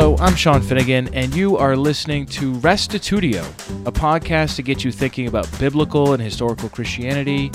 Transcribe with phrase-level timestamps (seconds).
[0.00, 3.44] Hello, I'm Sean Finnegan, and you are listening to Restitutio,
[3.84, 7.50] a podcast to get you thinking about biblical and historical Christianity,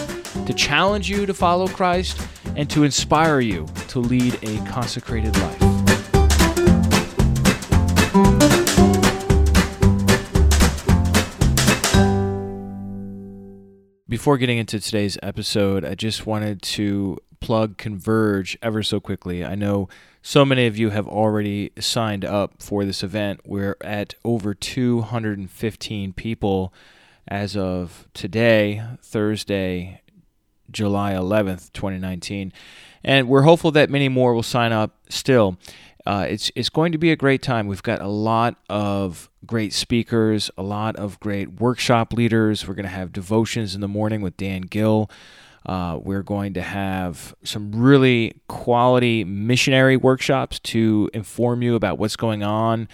[0.46, 2.20] to challenge you to follow Christ,
[2.57, 5.57] and to inspire you to lead a consecrated life.
[14.10, 19.46] Before getting into today's episode, I just wanted to plug Converge ever so quickly.
[19.46, 19.88] I know
[20.25, 23.41] so many of you have already signed up for this event.
[23.45, 26.73] We're at over 215 people
[27.27, 30.01] as of today, Thursday,
[30.71, 32.53] July 11th, 2019.
[33.03, 35.58] And we're hopeful that many more will sign up still.
[36.05, 37.67] Uh, it's, it's going to be a great time.
[37.67, 42.66] We've got a lot of great speakers, a lot of great workshop leaders.
[42.66, 45.09] We're going to have devotions in the morning with Dan Gill.
[45.66, 52.16] Uh, we're going to have some really quality missionary workshops to inform you about what's
[52.16, 52.88] going on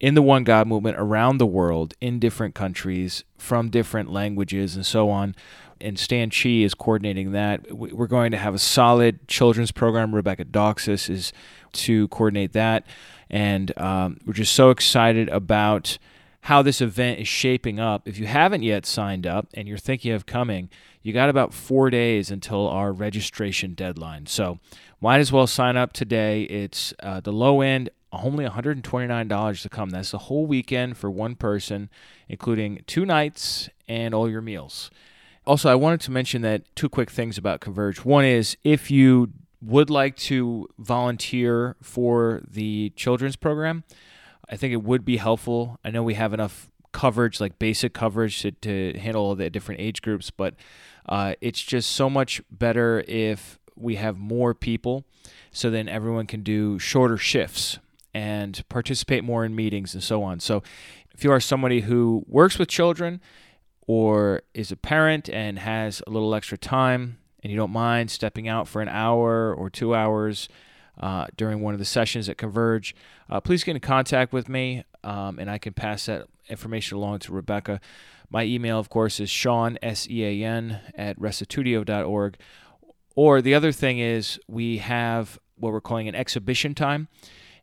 [0.00, 4.86] in the One God movement around the world in different countries from different languages and
[4.86, 5.34] so on.
[5.80, 7.72] And Stan Chi is coordinating that.
[7.72, 10.14] We're going to have a solid children's program.
[10.14, 11.32] Rebecca Doxis is
[11.72, 12.86] to coordinate that.
[13.30, 15.98] And um, we're just so excited about
[16.42, 18.08] how this event is shaping up.
[18.08, 20.70] If you haven't yet signed up and you're thinking of coming,
[21.02, 24.26] you got about four days until our registration deadline.
[24.26, 24.58] So
[25.00, 26.44] might as well sign up today.
[26.44, 29.90] It's uh, the low end, only $129 to come.
[29.90, 31.90] That's the whole weekend for one person,
[32.28, 34.90] including two nights and all your meals.
[35.46, 38.04] Also, I wanted to mention that two quick things about Converge.
[38.04, 43.84] One is if you would like to volunteer for the children's program,
[44.48, 45.78] I think it would be helpful.
[45.84, 49.80] I know we have enough coverage, like basic coverage, to, to handle all the different
[49.80, 50.54] age groups, but
[51.08, 55.04] uh, it's just so much better if we have more people
[55.50, 57.78] so then everyone can do shorter shifts
[58.14, 60.40] and participate more in meetings and so on.
[60.40, 60.62] So
[61.14, 63.20] if you are somebody who works with children
[63.86, 68.48] or is a parent and has a little extra time and you don't mind stepping
[68.48, 70.48] out for an hour or two hours
[70.98, 72.94] uh, during one of the sessions at Converge,
[73.30, 77.20] uh, please get in contact with me um, and I can pass that information along
[77.20, 77.80] to Rebecca.
[78.30, 82.36] My email, of course, is Sean, S E A N, at restitutio.org.
[83.16, 87.08] Or the other thing is, we have what we're calling an exhibition time,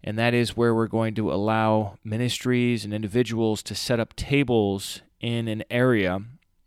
[0.04, 5.02] and that is where we're going to allow ministries and individuals to set up tables
[5.22, 6.20] in an area,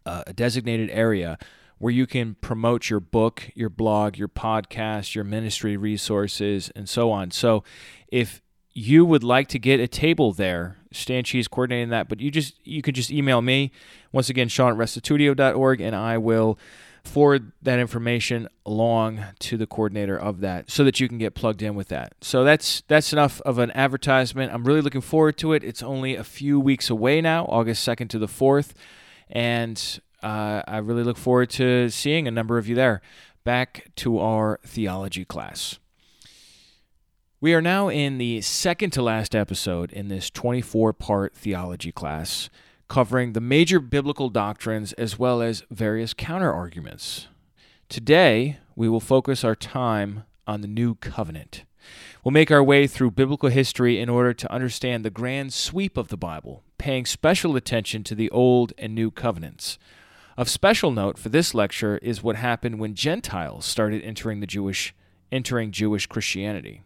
[0.06, 1.38] uh, a designated area,
[1.78, 7.10] where you can promote your book, your blog, your podcast, your ministry resources, and so
[7.10, 7.30] on.
[7.30, 7.64] So
[8.08, 8.42] if
[8.74, 12.54] you would like to get a table there, Stan is coordinating that, but you just
[12.64, 13.72] you could just email me
[14.12, 16.58] once again, Sean at restitutio.org, and I will
[17.04, 21.62] forward that information along to the coordinator of that so that you can get plugged
[21.62, 22.12] in with that.
[22.20, 24.52] So that's that's enough of an advertisement.
[24.52, 25.64] I'm really looking forward to it.
[25.64, 28.72] It's only a few weeks away now, August 2nd to the 4th,
[29.30, 33.00] and uh, I really look forward to seeing a number of you there.
[33.44, 35.78] Back to our theology class.
[37.40, 42.50] We are now in the second to last episode in this 24 part theology class,
[42.88, 47.28] covering the major biblical doctrines as well as various counter arguments.
[47.88, 51.64] Today, we will focus our time on the new covenant.
[52.24, 56.08] We'll make our way through biblical history in order to understand the grand sweep of
[56.08, 59.78] the Bible, paying special attention to the Old and New covenants.
[60.38, 64.94] Of special note for this lecture is what happened when Gentiles started entering the Jewish
[65.32, 66.84] entering Jewish Christianity.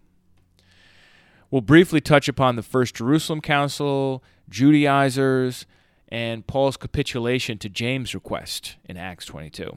[1.51, 5.67] We'll briefly touch upon the First Jerusalem Council, Judaizers,
[6.09, 9.77] and Paul's capitulation to James' request in Acts 22.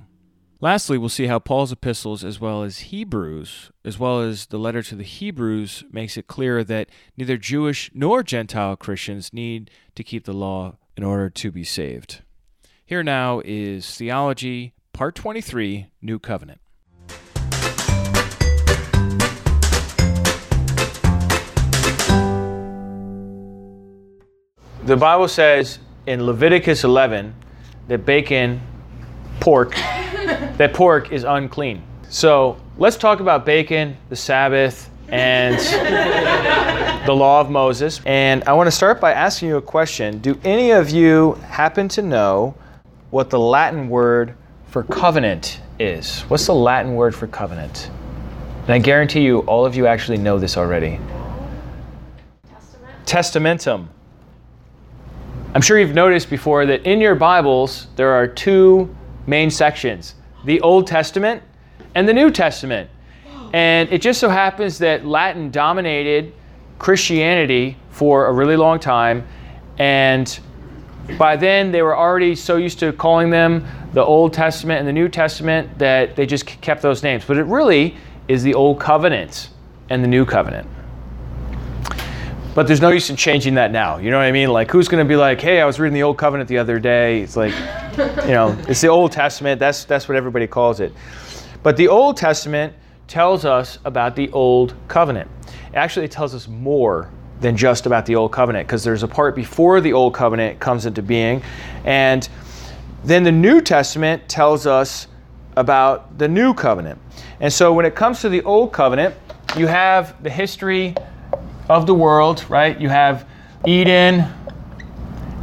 [0.61, 4.83] Lastly, we'll see how Paul's epistles, as well as Hebrews, as well as the letter
[4.83, 6.87] to the Hebrews, makes it clear that
[7.17, 12.21] neither Jewish nor Gentile Christians need to keep the law in order to be saved.
[12.87, 16.61] Here now is Theology, Part 23, New Covenant.
[24.83, 27.33] the Bible says in Leviticus 11
[27.87, 28.61] that bacon,
[29.39, 31.81] pork, that pork is unclean.
[32.09, 35.57] So let's talk about bacon, the Sabbath, and
[37.07, 37.99] the law of Moses.
[38.05, 40.19] And I want to start by asking you a question.
[40.19, 42.53] Do any of you happen to know
[43.15, 44.35] what the Latin word
[44.67, 46.23] for covenant is?
[46.23, 47.89] What's the Latin word for covenant?
[48.63, 50.99] And I guarantee you, all of you actually know this already.
[53.05, 53.05] Testament.
[53.05, 53.87] Testamentum.
[55.53, 58.93] I'm sure you've noticed before that in your Bibles, there are two
[59.27, 61.41] main sections the Old Testament
[61.95, 62.89] and the New Testament.
[63.53, 66.33] And it just so happens that Latin dominated
[66.79, 69.25] Christianity for a really long time.
[69.77, 70.37] And
[71.17, 74.93] by then, they were already so used to calling them the Old Testament and the
[74.93, 77.23] New Testament that they just kept those names.
[77.25, 77.95] But it really
[78.27, 79.49] is the Old Covenant
[79.89, 80.67] and the New Covenant.
[82.55, 83.97] But there's no use in changing that now.
[83.97, 84.49] You know what I mean?
[84.49, 86.79] Like, who's going to be like, hey, I was reading the Old Covenant the other
[86.79, 87.21] day?
[87.21, 87.53] It's like,
[87.97, 89.59] you know, it's the Old Testament.
[89.59, 90.93] That's, that's what everybody calls it.
[91.63, 92.73] But the Old Testament
[93.07, 95.29] tells us about the Old Covenant.
[95.73, 99.35] Actually, it tells us more than just about the Old Covenant because there's a part
[99.35, 101.41] before the Old Covenant comes into being.
[101.83, 102.27] And
[103.03, 105.07] then the New Testament tells us
[105.55, 106.99] about the New Covenant.
[107.39, 109.15] And so when it comes to the Old Covenant,
[109.57, 110.95] you have the history
[111.69, 112.79] of the world, right?
[112.79, 113.27] You have
[113.65, 114.25] Eden,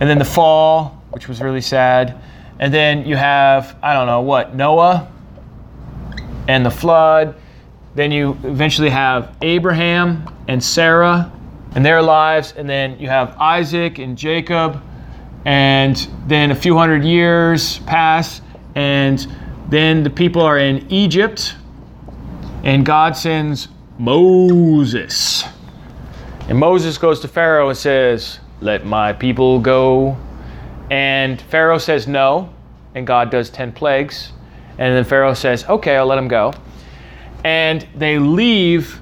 [0.00, 2.20] and then the fall, which was really sad.
[2.58, 5.10] And then you have, I don't know what, Noah
[6.48, 7.36] and the flood.
[7.94, 11.30] Then you eventually have Abraham and Sarah
[11.74, 12.54] and their lives.
[12.56, 14.82] And then you have Isaac and Jacob.
[15.44, 15.96] And
[16.26, 18.40] then a few hundred years pass.
[18.74, 19.26] And
[19.69, 21.56] then the people are in Egypt.
[22.64, 25.44] And God sends Moses.
[26.48, 30.16] And Moses goes to Pharaoh and says, Let my people go.
[30.90, 32.52] And Pharaoh says no,
[32.94, 34.32] and God does 10 plagues.
[34.78, 36.52] And then Pharaoh says, Okay, I'll let them go.
[37.44, 39.00] And they leave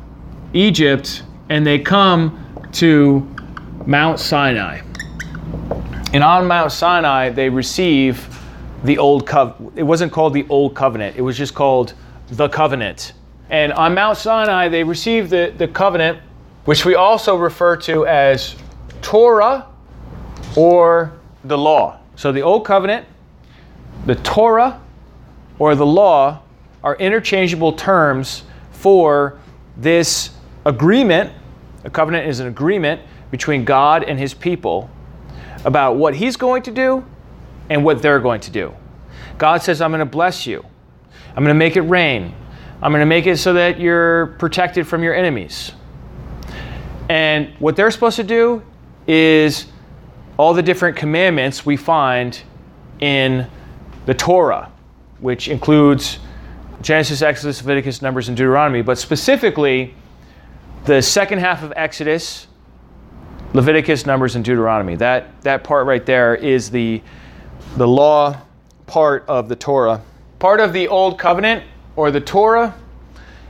[0.53, 2.40] Egypt and they come
[2.73, 3.29] to
[3.87, 4.81] Mount Sinai.
[6.13, 8.39] And on Mount Sinai, they receive
[8.85, 9.79] the old covenant.
[9.79, 11.95] It wasn't called the old covenant, it was just called
[12.29, 13.13] the covenant.
[13.49, 16.21] And on Mount Sinai, they receive the, the covenant
[16.65, 18.55] which we also refer to as
[19.03, 19.67] Torah
[20.57, 21.13] or
[21.45, 21.99] the law.
[22.17, 23.07] So the Old Covenant,
[24.07, 24.81] the Torah,
[25.59, 26.43] or the law
[26.83, 28.43] are interchangeable terms
[28.73, 29.39] for
[29.77, 30.31] this
[30.65, 31.33] agreement.
[31.85, 33.01] A covenant is an agreement
[33.31, 34.91] between God and his people
[35.65, 37.05] about what he's going to do
[37.69, 38.75] and what they're going to do.
[39.39, 40.65] God says, I'm going to bless you.
[41.29, 42.35] I'm going to make it rain.
[42.83, 45.73] I'm going to make it so that you're protected from your enemies.
[47.09, 48.63] And what they're supposed to do
[49.07, 49.67] is
[50.37, 52.41] all the different commandments we find
[53.01, 53.47] in
[54.07, 54.71] the Torah,
[55.19, 56.19] which includes
[56.83, 59.95] Genesis, Exodus, Leviticus, Numbers, and Deuteronomy, but specifically
[60.85, 62.47] the second half of Exodus,
[63.53, 64.97] Leviticus, Numbers, and Deuteronomy.
[64.97, 67.03] That, that part right there is the,
[67.77, 68.41] the law
[68.87, 70.03] part of the Torah.
[70.39, 71.65] Part of the Old Covenant
[71.97, 72.75] or the Torah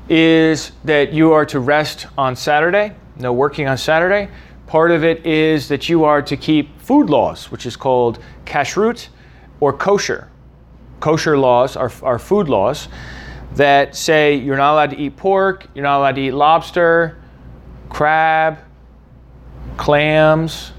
[0.09, 4.29] is that you are to rest on Saturday no working on Saturday.
[4.67, 9.09] Part of it is that you are to keep food laws, which is called kashrut
[9.61, 10.29] or kosher.
[11.01, 12.89] Kosher laws are, are food laws
[13.55, 17.20] that say you're not allowed to eat pork, you're not allowed to eat lobster,
[17.91, 18.59] crab,
[19.77, 20.73] clams.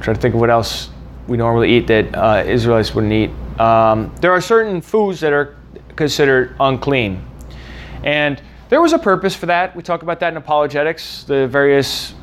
[0.00, 0.88] Trying to think of what else
[1.26, 3.30] we normally eat that uh, Israelites wouldn't eat.
[3.60, 5.56] Um, there are certain foods that are
[5.96, 7.22] considered unclean.
[8.04, 9.74] And there was a purpose for that.
[9.74, 12.14] We talk about that in apologetics, the various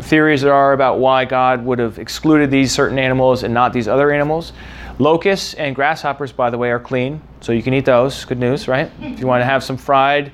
[0.00, 3.88] theories there are about why God would have excluded these certain animals and not these
[3.88, 4.52] other animals.
[4.98, 8.24] Locusts and grasshoppers, by the way, are clean, so you can eat those.
[8.24, 8.90] Good news, right?
[9.00, 10.32] If you want to have some fried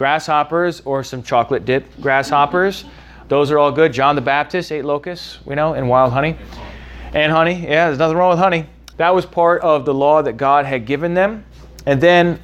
[0.00, 2.86] grasshoppers or some chocolate dip grasshoppers,
[3.28, 3.92] those are all good.
[3.92, 6.38] John the Baptist ate locusts, we know, and wild honey.
[7.12, 8.64] And honey, yeah, there's nothing wrong with honey.
[8.96, 11.44] That was part of the law that God had given them.
[11.84, 12.40] And then,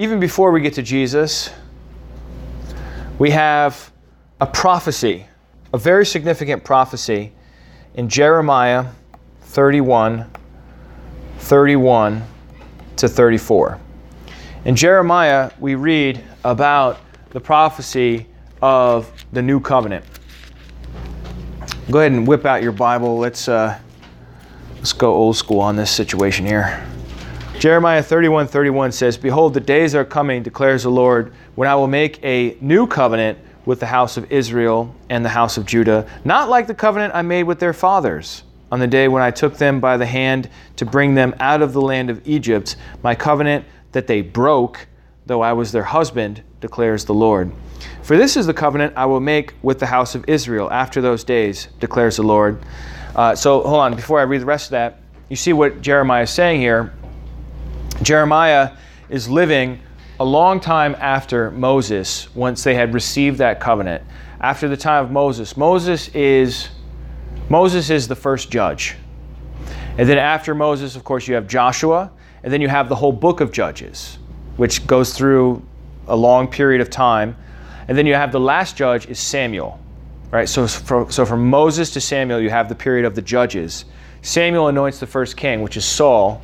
[0.00, 1.50] even before we get to Jesus,
[3.20, 3.92] we have
[4.40, 5.26] a prophecy,
[5.72, 7.30] a very significant prophecy
[7.94, 8.86] in Jeremiah
[9.42, 10.28] 31,
[11.38, 12.24] 31
[12.96, 13.78] to 34.
[14.66, 17.00] In Jeremiah, we read about
[17.30, 18.26] the prophecy
[18.60, 20.04] of the new covenant.
[21.90, 23.16] Go ahead and whip out your Bible.
[23.16, 23.80] Let's, uh,
[24.76, 26.86] let's go old school on this situation here.
[27.58, 31.88] Jeremiah 31 31 says, Behold, the days are coming, declares the Lord, when I will
[31.88, 36.50] make a new covenant with the house of Israel and the house of Judah, not
[36.50, 39.80] like the covenant I made with their fathers on the day when I took them
[39.80, 44.06] by the hand to bring them out of the land of Egypt, my covenant that
[44.06, 44.86] they broke,
[45.26, 47.52] though I was their husband, declares the Lord.
[48.02, 51.24] For this is the covenant I will make with the house of Israel after those
[51.24, 52.62] days, declares the Lord.
[53.14, 56.24] Uh, so hold on, before I read the rest of that, you see what Jeremiah
[56.24, 56.92] is saying here.
[58.02, 58.72] Jeremiah
[59.08, 59.80] is living
[60.18, 64.04] a long time after Moses, once they had received that covenant.
[64.40, 66.68] After the time of Moses, Moses is
[67.48, 68.96] Moses is the first judge.
[69.98, 72.10] And then after Moses, of course, you have Joshua,
[72.42, 74.18] and then you have the whole book of Judges,
[74.56, 75.62] which goes through
[76.08, 77.36] a long period of time.
[77.88, 79.80] And then you have the last judge is Samuel.
[80.30, 80.48] Right?
[80.48, 83.84] So, for, so from Moses to Samuel, you have the period of the judges.
[84.22, 86.40] Samuel anoints the first king, which is Saul,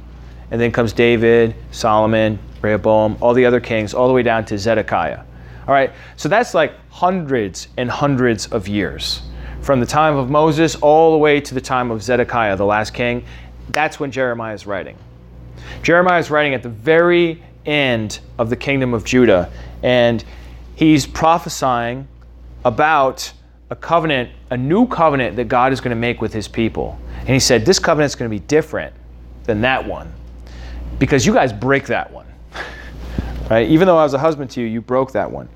[0.51, 4.59] and then comes David, Solomon, Rehoboam, all the other kings, all the way down to
[4.59, 5.21] Zedekiah.
[5.69, 9.23] All right, so that's like hundreds and hundreds of years.
[9.61, 12.95] From the time of Moses all the way to the time of Zedekiah, the last
[12.95, 13.25] king,
[13.71, 14.97] that's when Jeremiah is writing.
[15.83, 19.51] Jeremiah is writing at the very end of the kingdom of Judah,
[19.83, 20.25] and
[20.75, 22.07] he's prophesying
[22.65, 23.33] about
[23.71, 26.99] a covenant, a new covenant that God is going to make with his people.
[27.21, 28.95] And he said, This covenant is going to be different
[29.45, 30.13] than that one
[30.99, 32.27] because you guys break that one.
[33.51, 33.69] right?
[33.69, 35.49] Even though I was a husband to you, you broke that one.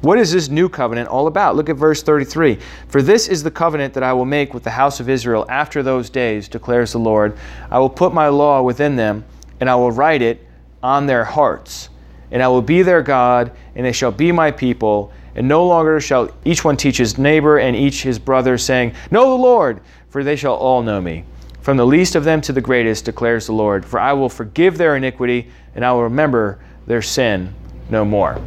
[0.00, 1.56] What is this new covenant all about?
[1.56, 2.58] Look at verse 33.
[2.88, 5.82] For this is the covenant that I will make with the house of Israel after
[5.82, 7.38] those days, declares the Lord.
[7.70, 9.24] I will put my law within them,
[9.64, 10.46] and I will write it
[10.82, 11.88] on their hearts.
[12.30, 15.10] And I will be their God, and they shall be my people.
[15.36, 19.30] And no longer shall each one teach his neighbor and each his brother, saying, Know
[19.30, 19.80] the Lord,
[20.10, 21.24] for they shall all know me.
[21.62, 23.86] From the least of them to the greatest, declares the Lord.
[23.86, 27.54] For I will forgive their iniquity, and I will remember their sin
[27.88, 28.38] no more.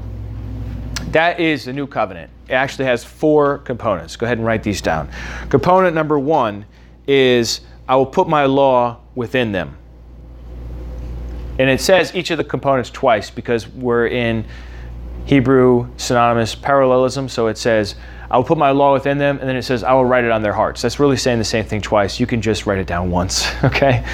[1.14, 2.30] That is the new covenant.
[2.48, 4.16] It actually has four components.
[4.18, 5.10] Go ahead and write these down.
[5.50, 6.68] Component number one
[7.08, 9.78] is I will put my law within them.
[11.60, 14.46] And it says each of the components twice because we're in
[15.26, 17.28] Hebrew synonymous parallelism.
[17.30, 17.96] So it says,
[18.30, 20.32] I will put my law within them, and then it says, I will write it
[20.32, 20.82] on their hearts.
[20.82, 22.20] That's really saying the same thing twice.
[22.20, 24.06] You can just write it down once, okay?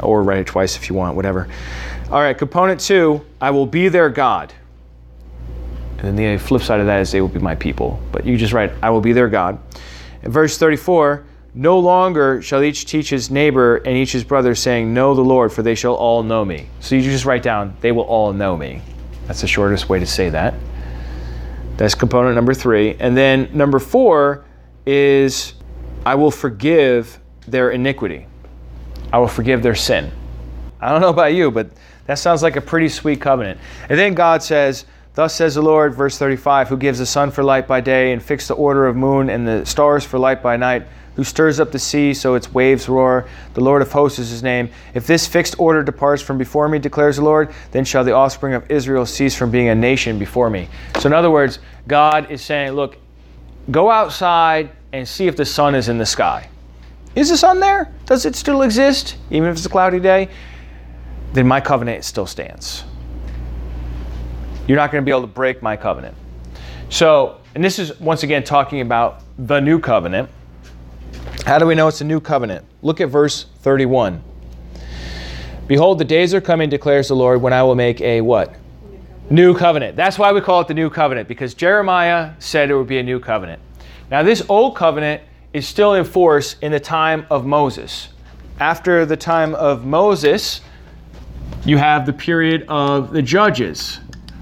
[0.00, 1.48] Or write it twice if you want, whatever.
[2.10, 4.52] All right, component two, I will be their God.
[5.98, 8.00] And then the flip side of that is they will be my people.
[8.12, 9.58] But you just write, I will be their God.
[10.22, 11.24] In verse 34,
[11.58, 15.52] no longer shall each teach his neighbor and each his brother, saying, Know the Lord,
[15.52, 16.68] for they shall all know me.
[16.78, 18.80] So you just write down, they will all know me.
[19.26, 20.54] That's the shortest way to say that.
[21.76, 22.94] That's component number three.
[23.00, 24.44] And then number four
[24.86, 25.54] is,
[26.06, 28.28] I will forgive their iniquity.
[29.12, 30.12] I will forgive their sin.
[30.80, 31.70] I don't know about you, but
[32.06, 33.58] that sounds like a pretty sweet covenant.
[33.88, 34.84] And then God says,
[35.14, 38.22] Thus says the Lord, verse 35, who gives the sun for light by day and
[38.22, 40.86] fixed the order of moon and the stars for light by night,
[41.18, 43.26] who stirs up the sea so its waves roar.
[43.54, 44.70] The Lord of hosts is his name.
[44.94, 48.54] If this fixed order departs from before me, declares the Lord, then shall the offspring
[48.54, 50.68] of Israel cease from being a nation before me.
[51.00, 51.58] So, in other words,
[51.88, 52.98] God is saying, look,
[53.72, 56.48] go outside and see if the sun is in the sky.
[57.16, 57.92] Is the sun there?
[58.06, 60.28] Does it still exist, even if it's a cloudy day?
[61.32, 62.84] Then my covenant still stands.
[64.68, 66.16] You're not going to be able to break my covenant.
[66.90, 70.30] So, and this is once again talking about the new covenant.
[71.44, 72.64] How do we know it's a new covenant?
[72.82, 74.22] Look at verse 31.
[75.66, 78.48] Behold, the days are coming, declares the Lord, when I will make a what?
[78.48, 79.30] New covenant.
[79.30, 79.96] new covenant.
[79.96, 83.02] That's why we call it the new covenant, because Jeremiah said it would be a
[83.02, 83.60] new covenant.
[84.10, 85.22] Now, this old covenant
[85.52, 88.08] is still in force in the time of Moses.
[88.60, 90.60] After the time of Moses,
[91.64, 94.00] you have the period of the judges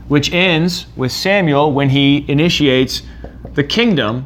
[0.08, 3.02] which ends with Samuel when he initiates
[3.54, 4.24] the kingdom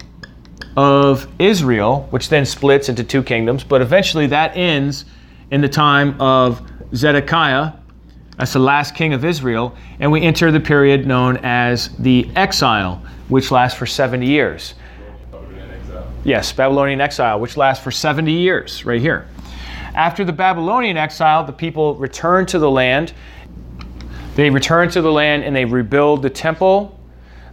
[0.77, 3.65] of Israel, which then splits into two kingdoms.
[3.65, 5.05] But eventually that ends
[5.51, 6.63] in the time of
[6.95, 7.73] Zedekiah.
[8.39, 9.77] That's the last king of Israel.
[9.99, 14.75] And we enter the period known as the exile, which lasts for 70 years.
[16.23, 19.27] Yes, Babylonian exile, which lasts for 70 years, right here.
[19.95, 23.13] After the Babylonian exile, the people return to the land
[24.41, 26.99] they return to the land and they rebuild the temple,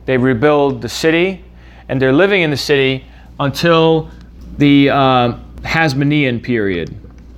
[0.05, 1.43] they rebuild the city,
[1.89, 3.05] and they're living in the city
[3.39, 4.09] until
[4.57, 6.95] the uh, Hasmonean period.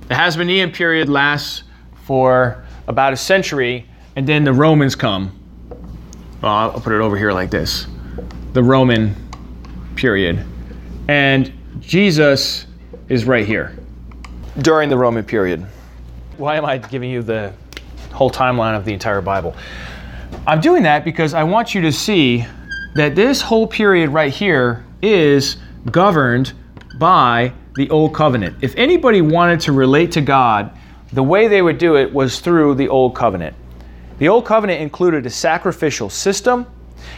[0.08, 1.64] The Hasmonean period lasts
[2.04, 5.36] for about a century, and then the Romans come.
[6.42, 7.86] Well, I'll put it over here like this
[8.52, 9.14] the Roman
[9.94, 10.44] period.
[11.08, 12.66] And Jesus
[13.08, 13.76] is right here
[14.58, 15.64] during the Roman period.
[16.36, 17.52] Why am I giving you the
[18.12, 19.54] whole timeline of the entire Bible.
[20.46, 22.44] I'm doing that because I want you to see
[22.94, 25.56] that this whole period right here is
[25.90, 26.52] governed
[26.98, 28.56] by the Old Covenant.
[28.62, 30.76] If anybody wanted to relate to God,
[31.12, 33.56] the way they would do it was through the Old Covenant.
[34.18, 36.66] The Old Covenant included a sacrificial system,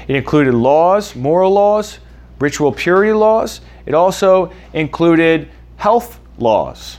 [0.07, 1.99] it included laws, moral laws,
[2.39, 6.99] ritual purity laws, it also included health laws,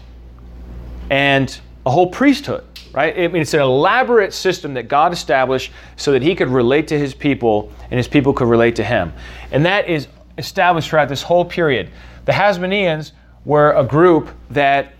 [1.10, 3.18] and a whole priesthood right?
[3.18, 7.00] I mean, it's an elaborate system that God established so that He could relate to
[7.00, 9.14] His people and His people could relate to Him.
[9.52, 10.08] And that is
[10.38, 11.90] established throughout this whole period.
[12.26, 13.12] The Hasmoneans
[13.46, 14.94] were a group that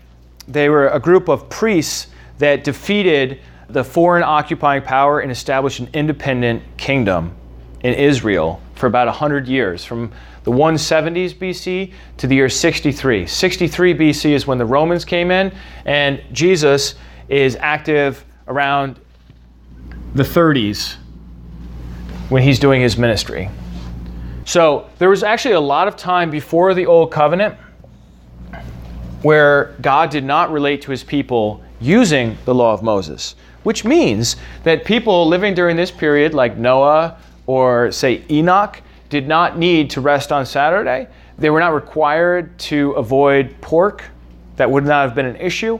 [0.46, 2.08] they were a group of priests
[2.38, 7.34] that defeated the foreign occupying power and established an independent kingdom
[7.80, 10.12] in Israel for about 100 years, from
[10.44, 13.26] the 170s BC to the year 63.
[13.26, 15.52] 63 BC is when the Romans came in,
[15.86, 16.96] and Jesus
[17.28, 18.98] is active around
[20.14, 20.96] the 30s
[22.28, 23.50] when he's doing his ministry.
[24.44, 27.56] So there was actually a lot of time before the Old Covenant
[29.22, 34.36] where God did not relate to his people using the law of Moses, which means
[34.64, 37.16] that people living during this period, like Noah
[37.46, 41.08] or, say, Enoch, did not need to rest on Saturday.
[41.38, 44.04] They were not required to avoid pork.
[44.56, 45.78] That would not have been an issue.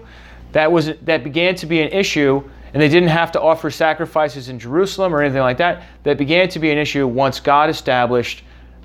[0.55, 4.49] That, was, that began to be an issue and they didn't have to offer sacrifices
[4.49, 5.85] in Jerusalem or anything like that.
[6.03, 8.43] That began to be an issue once God established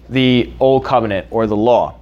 [0.10, 1.96] the Old Covenant or the law.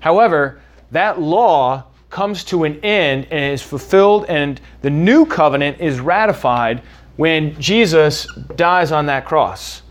[0.00, 0.60] However,
[0.90, 6.82] that law comes to an end and is fulfilled, and the new covenant is ratified
[7.16, 9.82] when Jesus dies on that cross.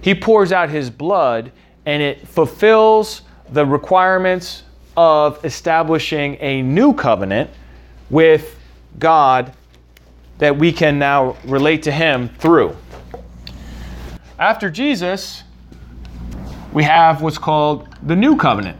[0.00, 1.52] He pours out his blood,
[1.86, 4.64] and it fulfills the requirements
[4.96, 7.50] of establishing a new covenant
[8.12, 8.60] with
[9.00, 9.52] God
[10.38, 12.76] that we can now relate to Him through.
[14.38, 15.42] After Jesus,
[16.72, 18.78] we have what's called the New Covenant.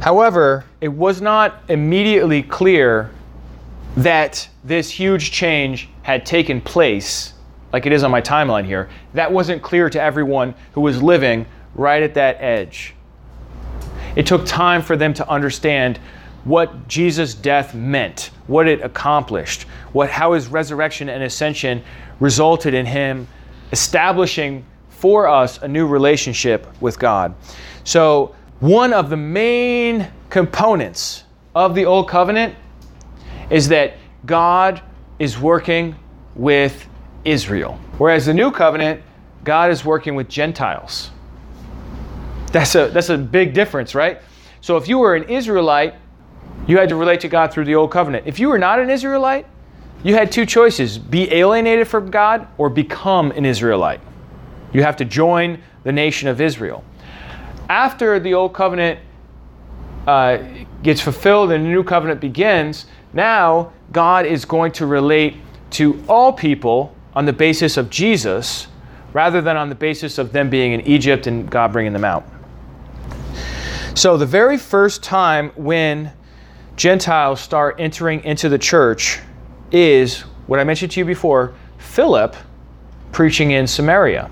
[0.00, 3.10] However, it was not immediately clear
[3.96, 7.34] that this huge change had taken place,
[7.72, 8.90] like it is on my timeline here.
[9.14, 12.94] That wasn't clear to everyone who was living right at that edge.
[14.16, 15.98] It took time for them to understand
[16.44, 21.82] what Jesus' death meant, what it accomplished, what how his resurrection and ascension
[22.20, 23.26] resulted in him
[23.72, 27.34] establishing for us a new relationship with God.
[27.84, 31.24] So, one of the main components
[31.54, 32.54] of the old covenant
[33.50, 34.80] is that God
[35.18, 35.96] is working
[36.34, 36.88] with
[37.24, 37.78] Israel.
[37.98, 39.02] Whereas the new covenant,
[39.44, 41.10] God is working with Gentiles.
[42.52, 44.20] That's a that's a big difference, right?
[44.60, 45.94] So if you were an Israelite
[46.66, 48.26] you had to relate to God through the old covenant.
[48.26, 49.46] If you were not an Israelite,
[50.02, 54.00] you had two choices be alienated from God or become an Israelite.
[54.72, 56.84] You have to join the nation of Israel.
[57.68, 59.00] After the old covenant
[60.06, 60.38] uh,
[60.82, 65.36] gets fulfilled and the new covenant begins, now God is going to relate
[65.70, 68.66] to all people on the basis of Jesus
[69.12, 72.24] rather than on the basis of them being in Egypt and God bringing them out.
[73.94, 76.12] So, the very first time when
[76.76, 79.20] Gentiles start entering into the church
[79.70, 82.34] is what I mentioned to you before Philip
[83.12, 84.28] preaching in Samaria.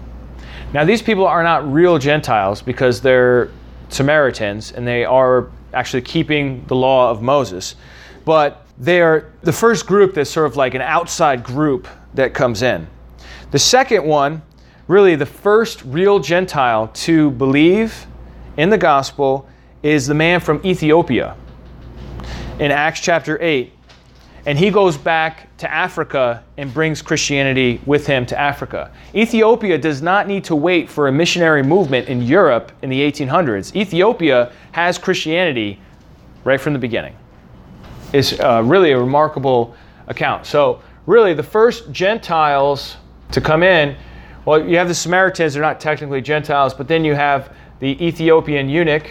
[0.73, 3.51] Now, these people are not real Gentiles because they're
[3.91, 7.77] Samaritans and they are actually keeping the law of Moses,
[8.25, 12.63] but they are the first group that's sort of like an outside group that comes
[12.63, 12.89] in.
[13.53, 14.43] The second one,
[14.89, 18.07] really the first real Gentile to believe
[18.57, 19.49] in the gospel,
[19.83, 21.37] is the man from Ethiopia
[22.59, 23.73] in Acts chapter 8.
[24.45, 28.91] And he goes back to Africa and brings Christianity with him to Africa.
[29.15, 33.75] Ethiopia does not need to wait for a missionary movement in Europe in the 1800s.
[33.77, 35.81] Ethiopia has Christianity
[36.43, 37.17] right from the beginning.
[38.13, 39.77] It's uh, really a remarkable
[40.09, 40.45] account.
[40.45, 42.97] So, really, the first Gentiles
[43.31, 43.97] to come in,
[44.45, 48.69] well, you have the Samaritans, they're not technically Gentiles, but then you have the Ethiopian
[48.69, 49.09] eunuch,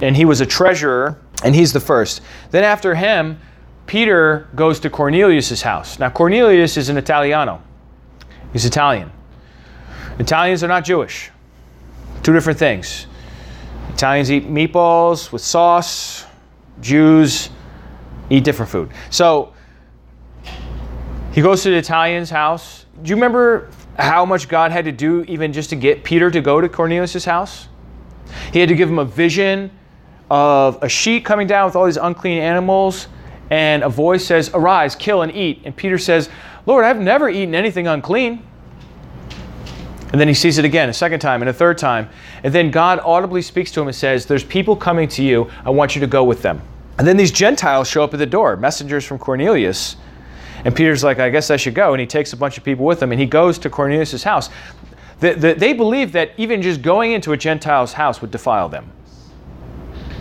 [0.00, 2.20] and he was a treasurer and he's the first.
[2.50, 3.38] Then after him,
[3.86, 5.98] Peter goes to Cornelius' house.
[5.98, 7.62] Now, Cornelius is an Italiano,
[8.52, 9.10] he's Italian.
[10.18, 11.30] Italians are not Jewish.
[12.22, 13.06] Two different things.
[13.90, 16.26] Italians eat meatballs with sauce,
[16.80, 17.50] Jews
[18.30, 18.90] eat different food.
[19.10, 19.52] So
[21.32, 22.86] he goes to the Italian's house.
[23.02, 26.40] Do you remember how much God had to do even just to get Peter to
[26.40, 27.68] go to Cornelius' house?
[28.52, 29.70] He had to give him a vision
[30.30, 33.08] of a sheet coming down with all these unclean animals,
[33.50, 35.62] and a voice says, Arise, kill, and eat.
[35.64, 36.28] And Peter says,
[36.66, 38.42] Lord, I've never eaten anything unclean.
[40.12, 42.08] And then he sees it again, a second time, and a third time.
[42.42, 45.50] And then God audibly speaks to him and says, There's people coming to you.
[45.64, 46.62] I want you to go with them.
[46.98, 49.96] And then these Gentiles show up at the door, messengers from Cornelius.
[50.64, 51.94] And Peter's like, I guess I should go.
[51.94, 54.50] And he takes a bunch of people with him and he goes to Cornelius' house.
[55.20, 58.90] The, the, they believe that even just going into a Gentile's house would defile them.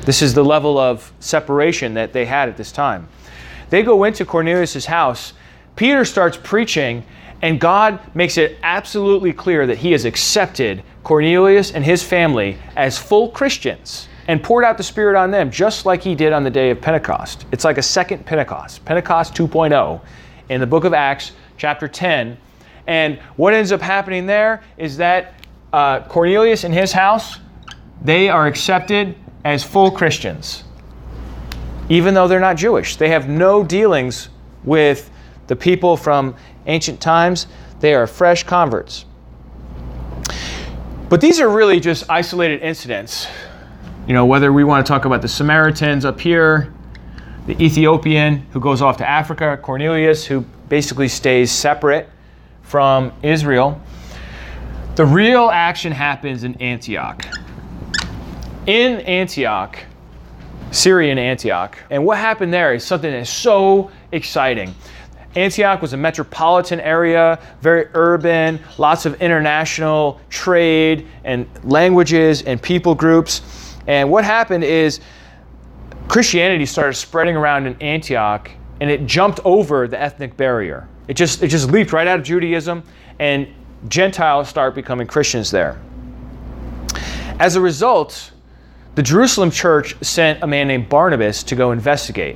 [0.08, 3.10] This is the level of separation that they had at this time.
[3.70, 5.34] They go into Cornelius' house.
[5.76, 7.04] Peter starts preaching,
[7.42, 12.98] and God makes it absolutely clear that he has accepted Cornelius and his family as
[12.98, 16.50] full Christians and poured out the Spirit on them, just like he did on the
[16.50, 17.46] day of Pentecost.
[17.52, 20.00] It's like a second Pentecost, Pentecost 2.0,
[20.48, 22.38] in the book of Acts, chapter 10.
[22.88, 25.34] And what ends up happening there is that
[25.74, 27.40] uh, Cornelius and his house,
[28.02, 29.14] they are accepted
[29.48, 30.66] as full Christians,
[31.88, 32.98] even though they're not Jewish.
[32.98, 34.28] They have no dealings
[34.66, 35.10] with
[35.48, 37.48] the people from ancient times,
[37.80, 39.06] they are fresh converts.
[41.08, 43.28] But these are really just isolated incidents.
[44.06, 46.74] You know, whether we want to talk about the Samaritans up here,
[47.46, 52.10] the Ethiopian who goes off to Africa, Cornelius who basically stays separate
[52.64, 53.82] from Israel.
[54.96, 57.26] The real action happens in Antioch.
[58.68, 59.80] In Antioch,
[60.72, 61.78] Syrian Antioch.
[61.90, 64.76] And what happened there is something that's so exciting.
[65.36, 72.94] Antioch was a metropolitan area, very urban, lots of international trade and languages and people
[72.94, 73.74] groups.
[73.88, 75.00] And what happened is
[76.10, 78.52] Christianity started spreading around in Antioch
[78.82, 80.90] and it jumped over the ethnic barrier.
[81.08, 82.84] It just, it just leaped right out of Judaism
[83.20, 83.48] and
[83.88, 85.80] Gentiles start becoming Christians there.
[87.40, 88.32] As a result,
[88.98, 92.36] the Jerusalem church sent a man named Barnabas to go investigate.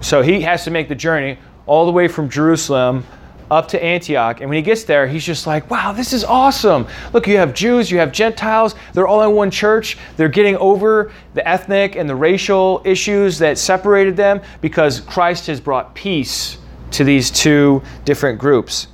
[0.00, 3.06] So he has to make the journey all the way from Jerusalem
[3.48, 4.40] up to Antioch.
[4.40, 6.88] And when he gets there, he's just like, wow, this is awesome.
[7.12, 9.96] Look, you have Jews, you have Gentiles, they're all in one church.
[10.16, 15.60] They're getting over the ethnic and the racial issues that separated them because Christ has
[15.60, 16.58] brought peace
[16.90, 18.88] to these two different groups.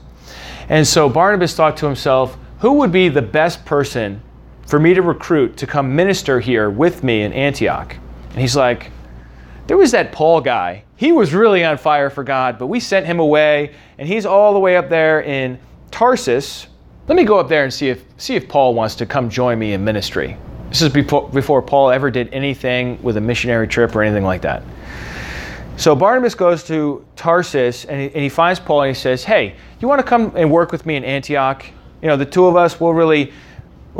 [0.69, 4.21] And so Barnabas thought to himself, who would be the best person
[4.71, 7.97] for me to recruit to come minister here with me in Antioch?
[8.31, 8.93] And he's like,
[9.67, 10.85] there was that Paul guy.
[10.97, 14.53] He was really on fire for God, but we sent him away, and he's all
[14.53, 15.59] the way up there in
[15.91, 16.69] Tarsus.
[17.09, 19.59] Let me go up there and see if see if Paul wants to come join
[19.59, 20.37] me in ministry.
[20.69, 24.43] This is before, before Paul ever did anything with a missionary trip or anything like
[24.43, 24.63] that.
[25.77, 29.57] So Barnabas goes to Tarsus and he, and he finds Paul and he says, "Hey,
[29.81, 31.65] you want to come and work with me in Antioch?
[32.03, 33.33] You know, the two of us will really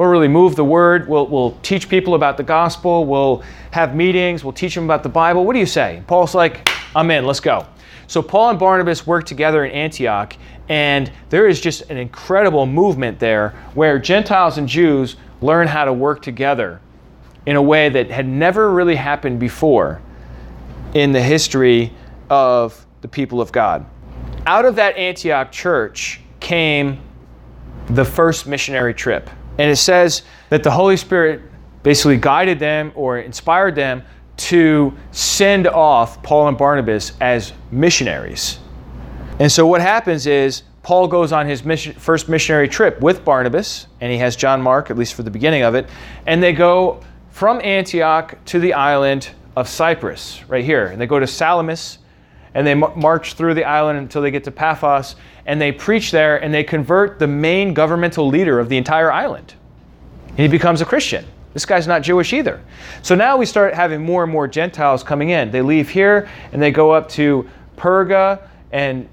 [0.01, 1.07] We'll really move the word.
[1.11, 3.05] We'll, we'll teach people about the gospel.
[3.05, 4.43] We'll have meetings.
[4.43, 5.45] We'll teach them about the Bible.
[5.45, 6.03] What do you say?
[6.07, 7.27] Paul's like, I'm in.
[7.27, 7.67] Let's go.
[8.07, 10.35] So Paul and Barnabas work together in Antioch,
[10.71, 15.93] and there is just an incredible movement there where Gentiles and Jews learn how to
[15.93, 16.81] work together
[17.45, 20.01] in a way that had never really happened before
[20.95, 21.93] in the history
[22.31, 23.85] of the people of God.
[24.47, 27.03] Out of that Antioch church came
[27.91, 29.29] the first missionary trip.
[29.59, 31.43] And it says that the Holy Spirit
[31.83, 34.03] basically guided them or inspired them
[34.37, 38.59] to send off Paul and Barnabas as missionaries.
[39.39, 43.87] And so what happens is Paul goes on his mission, first missionary trip with Barnabas,
[44.01, 45.89] and he has John Mark, at least for the beginning of it,
[46.27, 50.87] and they go from Antioch to the island of Cyprus, right here.
[50.87, 51.99] And they go to Salamis,
[52.55, 56.43] and they march through the island until they get to Paphos, and they preach there,
[56.43, 59.55] and they convert the main governmental leader of the entire island.
[60.29, 61.25] And he becomes a Christian.
[61.53, 62.63] This guy's not Jewish either.
[63.03, 65.51] So now we start having more and more Gentiles coming in.
[65.51, 69.09] They leave here and they go up to Perga and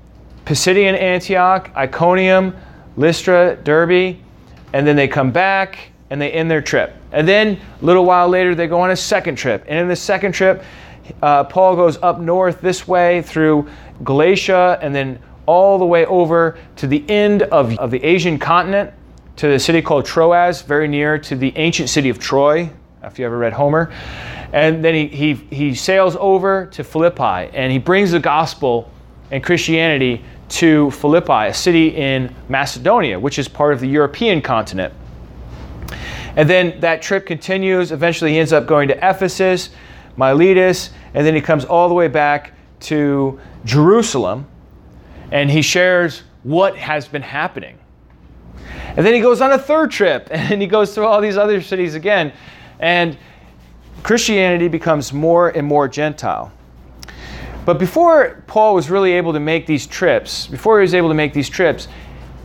[0.46, 2.56] Pisidian Antioch, Iconium,
[2.96, 4.18] Lystra, Derbe,
[4.74, 6.96] and then they come back and they end their trip.
[7.12, 9.66] And then a little while later, they go on a second trip.
[9.68, 10.64] And in the second trip,
[11.22, 13.70] uh, Paul goes up north this way through
[14.04, 18.94] Galatia and then all the way over to the end of, of the Asian continent
[19.38, 22.70] to the city called Troas, very near to the ancient city of Troy,
[23.04, 23.94] if you ever read Homer.
[24.54, 28.92] And then he, he, he sails over to Philippi and he brings the gospel
[29.32, 34.94] and Christianity to Philippi, a city in Macedonia, which is part of the European continent.
[36.36, 37.92] And then that trip continues.
[37.92, 39.72] Eventually, he ends up going to Ephesus
[40.18, 44.48] Miletus, and then he comes all the way back to Jerusalem
[45.32, 47.78] and he shares what has been happening.
[48.96, 51.62] And then he goes on a third trip and he goes through all these other
[51.62, 52.34] cities again.
[52.80, 53.18] And
[54.04, 56.52] Christianity becomes more and more Gentile.
[57.66, 61.16] But before Paul was really able to make these trips, before he was able to
[61.16, 61.90] make these trips,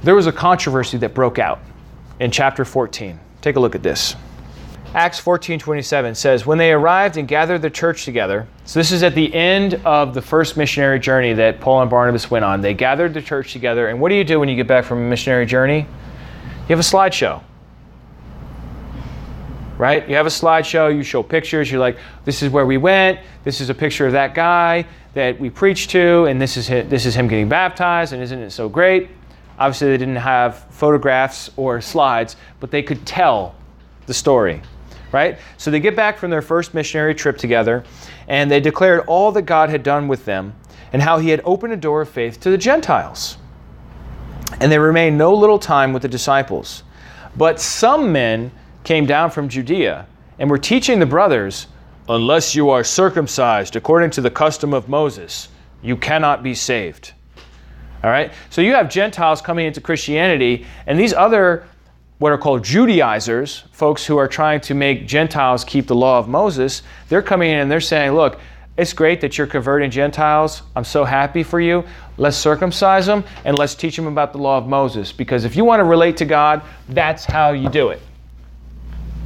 [0.02, 1.60] there was a controversy that broke out
[2.18, 3.20] in chapter 14.
[3.40, 4.16] Take a look at this.
[4.94, 9.14] Acts 14:27 says, "When they arrived and gathered the church together." So this is at
[9.14, 12.60] the end of the first missionary journey that Paul and Barnabas went on.
[12.60, 14.98] They gathered the church together, and what do you do when you get back from
[14.98, 15.86] a missionary journey?
[16.68, 17.40] You have a slideshow.
[19.78, 20.06] Right?
[20.06, 23.62] You have a slideshow, you show pictures, you're like, this is where we went, this
[23.62, 27.06] is a picture of that guy that we preached to, and this is him, this
[27.06, 29.08] is him getting baptized, and isn't it so great?
[29.58, 33.54] Obviously, they didn't have photographs or slides, but they could tell
[34.06, 34.60] the story
[35.12, 35.38] right?
[35.58, 37.84] So they get back from their first missionary trip together
[38.28, 40.54] and they declared all that God had done with them
[40.92, 43.38] and how he had opened a door of faith to the Gentiles.
[44.60, 46.82] And they remained no little time with the disciples.
[47.36, 48.50] But some men
[48.84, 50.06] came down from Judea
[50.38, 51.66] and were teaching the brothers,
[52.08, 55.48] Unless you are circumcised according to the custom of Moses,
[55.82, 57.12] you cannot be saved.
[58.02, 58.32] All right?
[58.50, 61.64] So you have Gentiles coming into Christianity, and these other,
[62.22, 66.28] what are called Judaizers, folks who are trying to make Gentiles keep the law of
[66.28, 68.38] Moses, they're coming in and they're saying, Look,
[68.76, 70.62] it's great that you're converting Gentiles.
[70.76, 71.84] I'm so happy for you.
[72.18, 75.10] Let's circumcise them and let's teach them about the law of Moses.
[75.10, 78.00] Because if you want to relate to God, that's how you do it.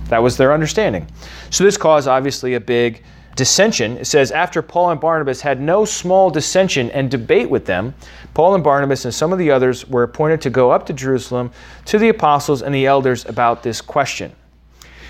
[0.08, 1.06] That was their understanding.
[1.50, 3.02] So this caused obviously a big
[3.36, 3.98] dissension.
[3.98, 7.94] It says, After Paul and Barnabas had no small dissension and debate with them,
[8.34, 11.52] Paul and Barnabas and some of the others were appointed to go up to Jerusalem
[11.84, 14.34] to the apostles and the elders about this question.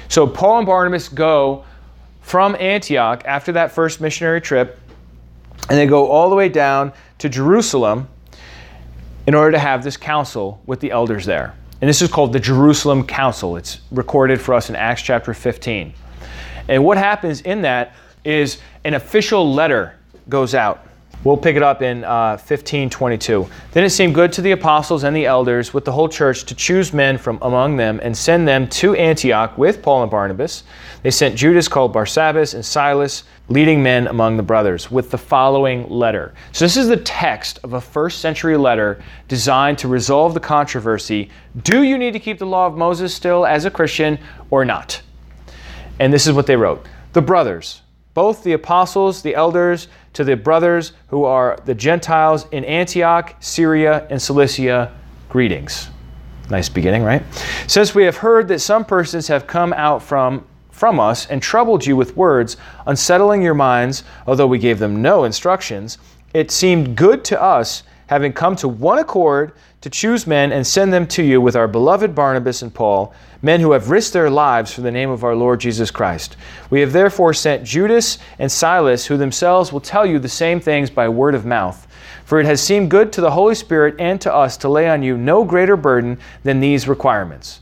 [0.09, 1.65] So Paul and Barnabas go
[2.21, 4.79] from Antioch after that first missionary trip,
[5.69, 8.09] and they go all the way down to Jerusalem
[9.27, 11.55] in order to have this council with the elders there.
[11.81, 13.57] And this is called the Jerusalem Council.
[13.57, 15.93] It's recorded for us in Acts chapter 15.
[16.69, 17.95] And what happens in that
[18.27, 19.95] is an official letter
[20.29, 20.87] goes out
[21.27, 23.49] We'll pick it up in uh, 1522.
[23.73, 26.55] Then it seemed good to the apostles and the elders with the whole church to
[26.55, 30.63] choose men from among them and send them to Antioch with Paul and Barnabas.
[31.03, 35.89] They sent Judas called Barsabbas and Silas, leading men among the brothers, with the following
[35.89, 36.33] letter.
[36.53, 41.31] So this is the text of a first century letter designed to resolve the controversy
[41.63, 44.19] do you need to keep the law of Moses still as a Christian
[44.51, 45.01] or not?
[45.99, 47.83] And this is what they wrote The brothers,
[48.17, 54.07] both the apostles, the elders, to the brothers who are the Gentiles in Antioch, Syria,
[54.09, 54.91] and Cilicia,
[55.29, 55.91] greetings.
[56.49, 57.23] Nice beginning, right?
[57.67, 61.85] Since we have heard that some persons have come out from from us and troubled
[61.85, 65.99] you with words, unsettling your minds, although we gave them no instructions,
[66.33, 69.53] it seemed good to us, having come to one accord,
[69.87, 73.61] to choose men and send them to you with our beloved Barnabas and Paul, men
[73.61, 76.37] who have risked their lives for the name of our Lord Jesus Christ.
[76.71, 80.91] We have therefore sent Judas and Silas, who themselves will tell you the same things
[80.91, 81.87] by word of mouth.
[82.25, 85.05] For it has seemed good to the Holy Spirit and to us to lay on
[85.05, 87.61] you no greater burden than these requirements.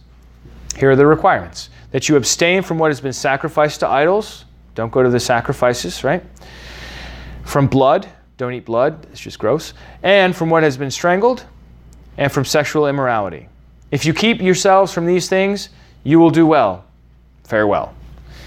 [0.79, 4.47] Here are the requirements that you abstain from what has been sacrificed to idols.
[4.75, 6.25] Don't go to the sacrifices, right?
[7.45, 8.09] From blood.
[8.39, 9.07] Don't eat blood.
[9.13, 9.75] It's just gross.
[10.03, 11.45] And from what has been strangled
[12.19, 13.49] and from sexual immorality.
[13.91, 15.69] If you keep yourselves from these things,
[16.03, 16.85] you will do well.
[17.45, 17.95] Farewell.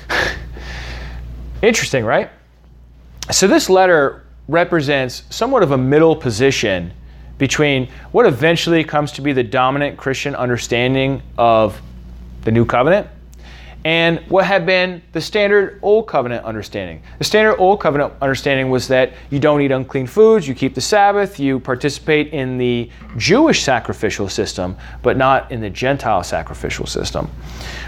[1.62, 2.30] Interesting, right?
[3.32, 6.94] So, this letter represents somewhat of a middle position
[7.38, 11.80] between what eventually comes to be the dominant Christian understanding of
[12.44, 13.08] the new covenant
[13.88, 17.02] and what had been the standard Old Covenant understanding.
[17.20, 20.82] The standard Old Covenant understanding was that you don't eat unclean foods, you keep the
[20.82, 27.32] Sabbath, you participate in the Jewish sacrificial system, but not in the Gentile sacrificial system.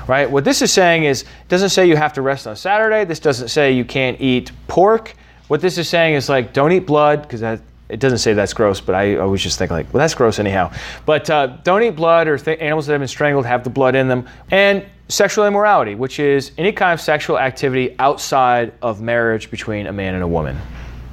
[0.08, 0.32] Right?
[0.32, 3.04] What this is saying is, it doesn't say you have to rest on Saturday.
[3.04, 5.16] This doesn't say you can't eat pork.
[5.50, 7.60] What this is saying is like, don't eat blood, because that
[7.90, 10.72] it doesn't say that's gross, but I always just think like, well, that's gross anyhow.
[11.06, 13.96] But uh, don't eat blood or th- animals that have been strangled have the blood
[13.96, 14.30] in them.
[14.50, 19.92] And sexual immorality, which is any kind of sexual activity outside of marriage between a
[19.92, 20.58] man and a woman.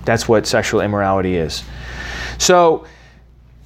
[0.05, 1.65] That's what sexual immorality is.
[2.39, 2.87] So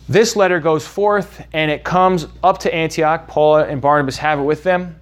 [0.09, 3.29] this letter goes forth and it comes up to Antioch.
[3.29, 4.97] Paul and Barnabas have it with them.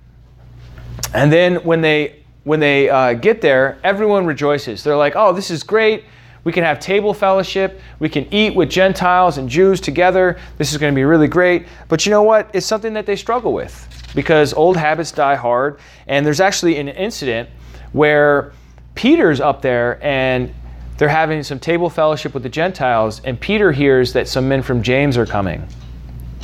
[1.15, 4.83] And then when they when they uh, get there, everyone rejoices.
[4.83, 6.05] They're like, "Oh, this is great!
[6.45, 7.81] We can have table fellowship.
[7.99, 10.39] We can eat with Gentiles and Jews together.
[10.57, 12.51] This is going to be really great." But you know what?
[12.55, 15.79] It's something that they struggle with because old habits die hard.
[16.07, 17.49] And there's actually an incident
[17.93, 18.53] where
[18.95, 20.55] Peter's up there and
[20.99, 24.83] they're having some table fellowship with the Gentiles, and Peter hears that some men from
[24.83, 25.67] James are coming,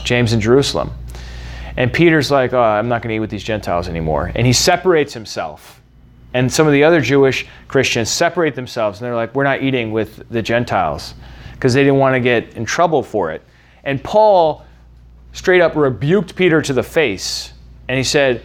[0.04, 0.92] James in Jerusalem.
[1.76, 4.30] And Peter's like, oh, I'm not going to eat with these Gentiles anymore.
[4.36, 5.82] And he separates himself.
[6.34, 9.90] And some of the other Jewish Christians separate themselves, and they're like, we're not eating
[9.90, 11.14] with the Gentiles
[11.54, 13.42] because they didn't want to get in trouble for it.
[13.82, 14.64] And Paul
[15.32, 17.53] straight up rebuked Peter to the face
[17.88, 18.42] and he said,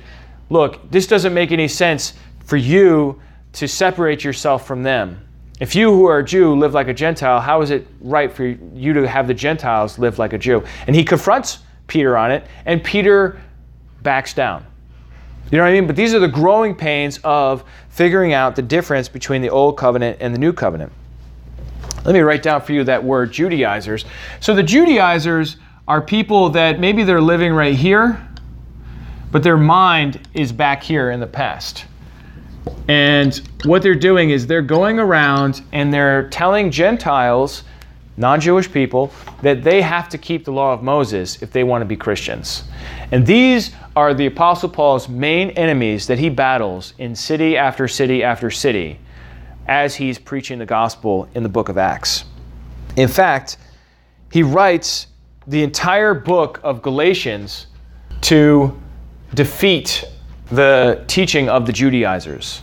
[0.49, 3.21] Look, this doesn't make any sense for you
[3.54, 5.25] to separate yourself from them.
[5.60, 8.45] If you who are a Jew live like a Gentile, how is it right for
[8.45, 10.63] you to have the Gentiles live like a Jew?
[10.88, 13.41] And he confronts Peter on it, and Peter
[14.02, 14.65] backs down.
[15.52, 15.88] You know what I mean?
[15.88, 20.17] But these are the growing pains of figuring out the difference between the Old Covenant
[20.21, 20.91] and the New Covenant.
[22.06, 24.06] Let me write down for you that word Judaizers.
[24.39, 28.25] So the Judaizers are people that maybe they're living right here,
[29.31, 31.85] but their mind is back here in the past.
[32.87, 37.63] And what they're doing is they're going around and they're telling Gentiles
[38.19, 39.11] non Jewish people,
[39.41, 42.65] that they have to keep the law of Moses if they want to be Christians.
[43.11, 48.21] And these are the Apostle Paul's main enemies that he battles in city after city
[48.21, 48.99] after city
[49.67, 52.25] as he's preaching the gospel in the book of Acts.
[52.97, 53.57] In fact,
[54.31, 55.07] he writes
[55.47, 57.67] the entire book of Galatians
[58.21, 58.77] to
[59.33, 60.05] defeat
[60.51, 62.61] the teaching of the Judaizers.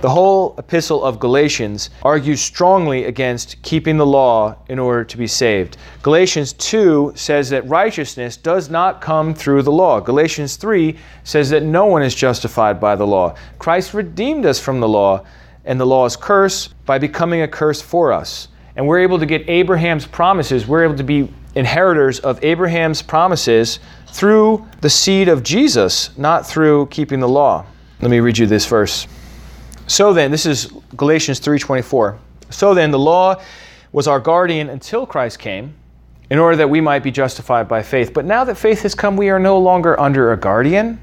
[0.00, 5.26] The whole epistle of Galatians argues strongly against keeping the law in order to be
[5.26, 5.76] saved.
[6.02, 10.00] Galatians 2 says that righteousness does not come through the law.
[10.00, 13.36] Galatians 3 says that no one is justified by the law.
[13.58, 15.22] Christ redeemed us from the law,
[15.66, 18.48] and the law's curse by becoming a curse for us.
[18.76, 20.66] And we're able to get Abraham's promises.
[20.66, 23.80] We're able to be inheritors of Abraham's promises
[24.10, 27.64] through the seed of Jesus, not through keeping the law.
[28.00, 29.06] Let me read you this verse.
[29.86, 32.16] So then, this is Galatians 3:24.
[32.50, 33.40] So then the law
[33.92, 35.74] was our guardian until Christ came,
[36.30, 38.14] in order that we might be justified by faith.
[38.14, 41.00] But now that faith has come, we are no longer under a guardian.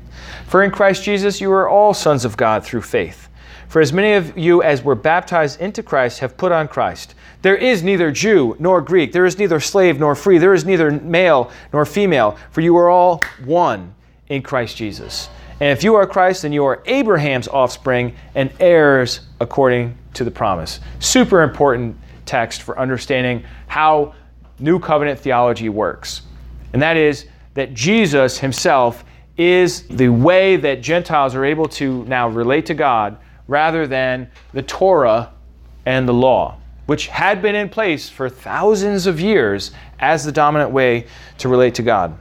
[0.48, 3.28] For in Christ Jesus you are all sons of God through faith.
[3.68, 7.14] For as many of you as were baptized into Christ have put on Christ.
[7.42, 10.92] There is neither Jew nor Greek, there is neither slave nor free, there is neither
[10.92, 13.94] male nor female, for you are all one
[14.28, 15.30] in Christ Jesus.
[15.60, 20.32] And if you are Christ, then you are Abraham's offspring and heirs according to the
[20.32, 20.80] promise.
[21.00, 24.14] Super important text for understanding how
[24.60, 26.24] New Covenant theology works.
[26.74, 29.04] And that is that Jesus himself
[29.38, 34.64] is the way that Gentiles are able to now relate to God rather than the
[34.64, 35.32] Torah
[35.86, 40.72] and the law, which had been in place for thousands of years as the dominant
[40.72, 41.06] way
[41.38, 42.18] to relate to God.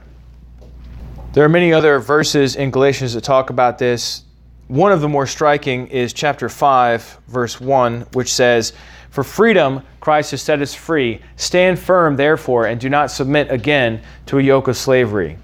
[1.33, 4.23] There are many other verses in Galatians that talk about this.
[4.67, 8.73] One of the more striking is chapter 5, verse 1, which says,
[9.09, 11.21] For freedom Christ has set us free.
[11.37, 15.37] Stand firm, therefore, and do not submit again to a yoke of slavery.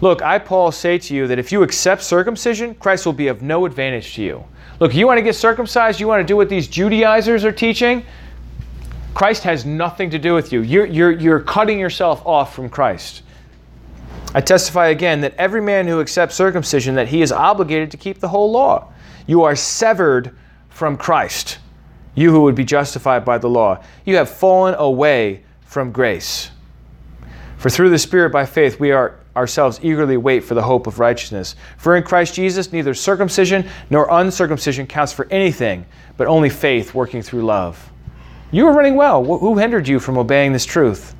[0.00, 3.40] Look, I, Paul, say to you that if you accept circumcision, Christ will be of
[3.40, 4.44] no advantage to you.
[4.80, 8.04] Look, you want to get circumcised, you want to do what these Judaizers are teaching,
[9.14, 10.60] Christ has nothing to do with you.
[10.62, 13.22] You're, you're, you're cutting yourself off from Christ.
[14.34, 18.18] I testify again that every man who accepts circumcision that he is obligated to keep
[18.18, 18.92] the whole law.
[19.26, 20.36] You are severed
[20.68, 21.58] from Christ.
[22.16, 23.82] You who would be justified by the law.
[24.04, 26.50] You have fallen away from grace.
[27.56, 30.98] For through the Spirit by faith we are ourselves eagerly wait for the hope of
[30.98, 31.54] righteousness.
[31.76, 37.22] For in Christ Jesus neither circumcision nor uncircumcision counts for anything, but only faith working
[37.22, 37.92] through love.
[38.54, 39.24] You were running well.
[39.24, 41.16] Who hindered you from obeying this truth?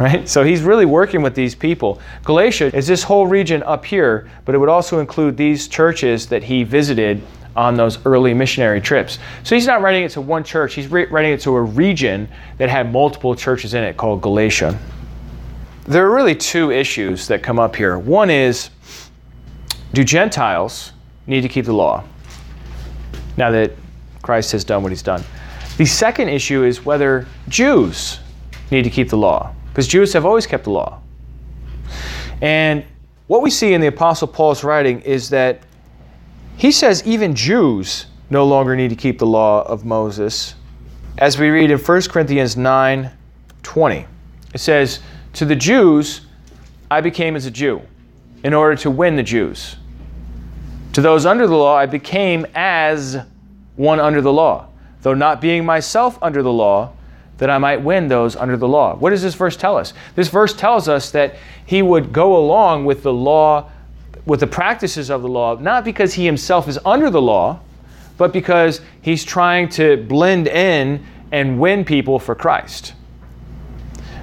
[0.00, 0.28] right?
[0.28, 1.98] So he's really working with these people.
[2.24, 6.42] Galatia is this whole region up here, but it would also include these churches that
[6.42, 7.22] he visited
[7.56, 9.18] on those early missionary trips.
[9.44, 12.68] So he's not writing it to one church, he's writing it to a region that
[12.68, 14.78] had multiple churches in it called Galatia.
[15.84, 17.98] There are really two issues that come up here.
[17.98, 18.68] One is
[19.94, 20.92] do Gentiles
[21.26, 22.04] need to keep the law
[23.38, 23.72] now that
[24.20, 25.22] Christ has done what he's done?
[25.82, 28.20] The second issue is whether Jews
[28.70, 31.00] need to keep the law because Jews have always kept the law.
[32.40, 32.84] And
[33.26, 35.64] what we see in the Apostle Paul's writing is that
[36.56, 40.54] he says even Jews no longer need to keep the law of Moses.
[41.18, 43.10] As we read in 1 Corinthians 9
[43.64, 44.06] 20,
[44.54, 45.00] it says,
[45.32, 46.20] To the Jews
[46.92, 47.82] I became as a Jew
[48.44, 49.74] in order to win the Jews.
[50.92, 53.18] To those under the law I became as
[53.74, 54.68] one under the law,
[55.02, 56.92] though not being myself under the law
[57.38, 58.94] that I might win those under the law.
[58.94, 59.94] What does this verse tell us?
[60.14, 61.34] This verse tells us that
[61.66, 63.70] he would go along with the law,
[64.26, 67.58] with the practices of the law, not because he himself is under the law,
[68.16, 72.94] but because he's trying to blend in and win people for Christ.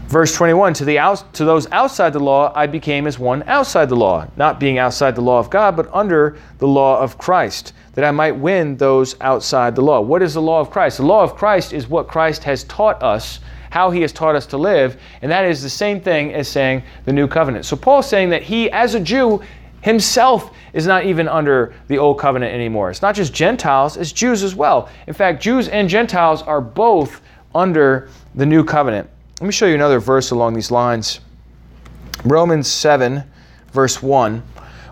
[0.07, 3.89] Verse 21 to, the out, to those outside the law, I became as one outside
[3.89, 7.73] the law, not being outside the law of God, but under the law of Christ,
[7.99, 9.99] that I might win those outside the law.
[9.99, 10.99] What is the law of Christ?
[10.99, 13.41] The law of Christ is what Christ has taught us,
[13.71, 16.81] how he has taught us to live, and that is the same thing as saying
[17.03, 17.65] the new covenant.
[17.65, 19.41] So Paul's saying that he, as a Jew,
[19.81, 22.89] himself is not even under the old covenant anymore.
[22.89, 24.87] It's not just Gentiles, it's Jews as well.
[25.07, 27.19] In fact, Jews and Gentiles are both
[27.53, 29.09] under the new covenant.
[29.41, 31.19] Let me show you another verse along these lines.
[32.23, 33.25] Romans 7,
[33.73, 34.41] verse 1.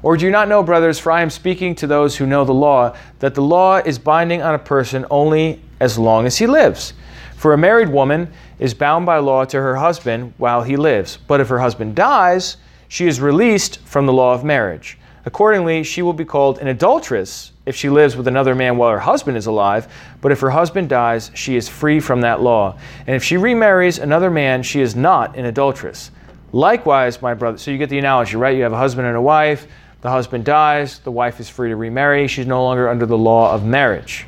[0.03, 2.53] Or do you not know, brothers, for I am speaking to those who know the
[2.53, 6.93] law, that the law is binding on a person only as long as he lives.
[7.35, 11.17] For a married woman is bound by law to her husband while he lives.
[11.27, 14.97] But if her husband dies, she is released from the law of marriage.
[15.25, 18.99] Accordingly, she will be called an adulteress if she lives with another man while her
[18.99, 22.79] husband is alive, but if her husband dies, she is free from that law.
[23.05, 26.11] And if she remarries another man, she is not an adulteress.
[26.53, 28.55] Likewise, my brother, so you get the analogy, right?
[28.55, 29.67] You have a husband and a wife,
[30.01, 33.53] the husband dies, the wife is free to remarry, she's no longer under the law
[33.53, 34.25] of marriage.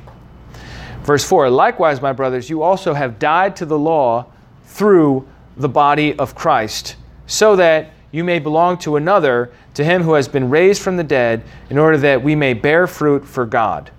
[1.03, 4.25] Verse 4 Likewise, my brothers, you also have died to the law
[4.65, 6.95] through the body of Christ,
[7.27, 11.03] so that you may belong to another, to him who has been raised from the
[11.03, 13.91] dead, in order that we may bear fruit for God.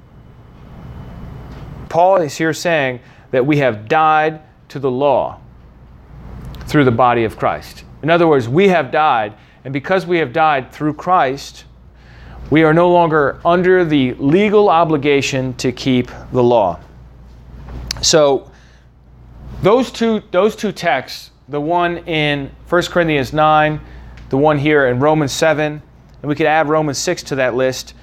[1.88, 3.00] Paul is here saying
[3.30, 5.40] that we have died to the law
[6.66, 7.84] through the body of Christ.
[8.02, 9.34] In other words, we have died,
[9.64, 11.64] and because we have died through Christ,
[12.50, 16.80] we are no longer under the legal obligation to keep the law.
[18.02, 18.50] So,
[19.62, 23.80] those two, those two texts, the one in 1 Corinthians 9
[24.30, 25.82] the one here in Romans 7,
[26.22, 27.94] and we could add Romans 6 to that list,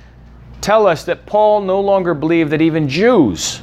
[0.59, 3.61] tell us that Paul no longer believed that even Jews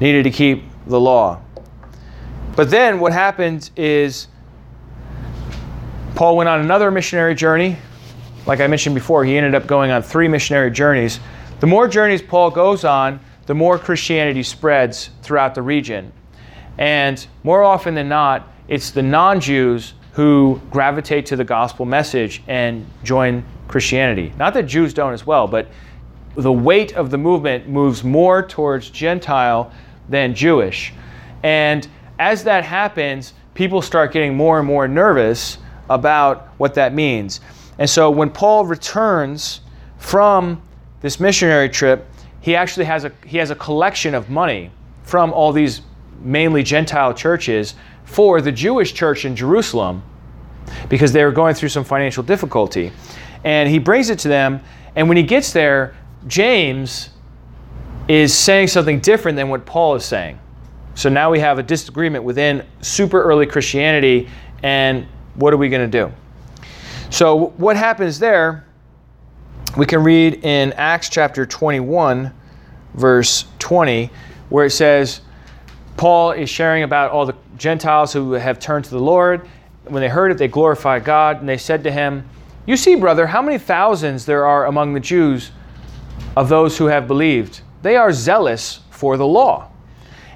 [0.00, 1.40] needed to keep the law.
[2.56, 4.28] But then what happens is
[6.14, 7.76] Paul went on another missionary journey.
[8.44, 11.20] Like I mentioned before, he ended up going on three missionary journeys.
[11.60, 16.12] The more journeys Paul goes on, the more Christianity spreads throughout the region.
[16.76, 22.42] And more often than not, it's the non Jews who gravitate to the gospel message
[22.46, 24.32] and join Christianity.
[24.36, 25.68] Not that Jews don't as well, but
[26.34, 29.72] the weight of the movement moves more towards Gentile
[30.10, 30.92] than Jewish.
[31.42, 31.88] And
[32.18, 35.56] as that happens, people start getting more and more nervous
[35.94, 37.40] about what that means.
[37.78, 39.60] And so when Paul returns
[39.98, 40.62] from
[41.00, 42.08] this missionary trip,
[42.40, 44.70] he actually has a he has a collection of money
[45.02, 45.82] from all these
[46.20, 47.74] mainly Gentile churches
[48.04, 50.02] for the Jewish church in Jerusalem
[50.88, 52.92] because they were going through some financial difficulty.
[53.44, 54.60] And he brings it to them,
[54.94, 57.10] and when he gets there, James
[58.08, 60.38] is saying something different than what Paul is saying.
[60.94, 64.28] So now we have a disagreement within super early Christianity,
[64.62, 66.12] and what are we going to do?
[67.10, 68.66] So, what happens there,
[69.76, 72.32] we can read in Acts chapter 21,
[72.94, 74.10] verse 20,
[74.48, 75.20] where it says,
[75.96, 79.46] Paul is sharing about all the Gentiles who have turned to the Lord.
[79.84, 82.28] When they heard it, they glorified God, and they said to him,
[82.66, 85.50] You see, brother, how many thousands there are among the Jews
[86.36, 87.60] of those who have believed.
[87.82, 89.68] They are zealous for the law.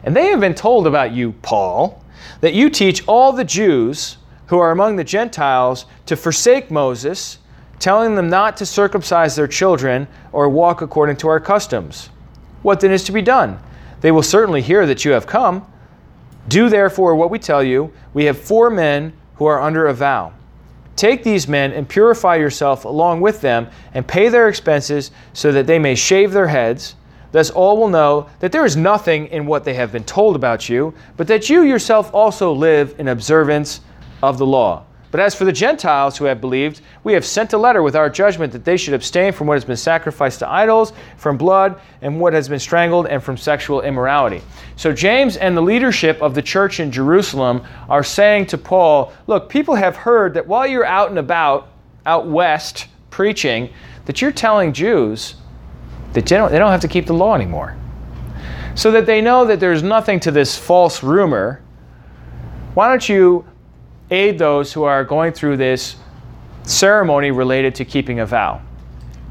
[0.04, 2.02] And they have been told about you, Paul,
[2.40, 7.38] that you teach all the Jews who are among the Gentiles to forsake Moses,
[7.78, 12.10] telling them not to circumcise their children or walk according to our customs.
[12.62, 13.58] What then is to be done?
[14.00, 15.66] They will certainly hear that you have come.
[16.48, 17.92] Do therefore what we tell you.
[18.14, 20.32] We have four men who are under a vow.
[20.94, 25.66] Take these men and purify yourself along with them, and pay their expenses so that
[25.66, 26.94] they may shave their heads.
[27.32, 30.70] Thus all will know that there is nothing in what they have been told about
[30.70, 33.80] you, but that you yourself also live in observance
[34.22, 34.84] of the law.
[35.16, 38.10] But as for the Gentiles who have believed, we have sent a letter with our
[38.10, 42.20] judgment that they should abstain from what has been sacrificed to idols, from blood, and
[42.20, 44.42] what has been strangled, and from sexual immorality.
[44.76, 49.48] So James and the leadership of the church in Jerusalem are saying to Paul, Look,
[49.48, 51.68] people have heard that while you're out and about,
[52.04, 53.70] out west, preaching,
[54.04, 55.36] that you're telling Jews
[56.12, 57.76] that they don't, they don't have to keep the law anymore.
[58.74, 61.62] So that they know that there's nothing to this false rumor.
[62.74, 63.46] Why don't you
[64.10, 65.96] aid those who are going through this
[66.62, 68.60] ceremony related to keeping a vow.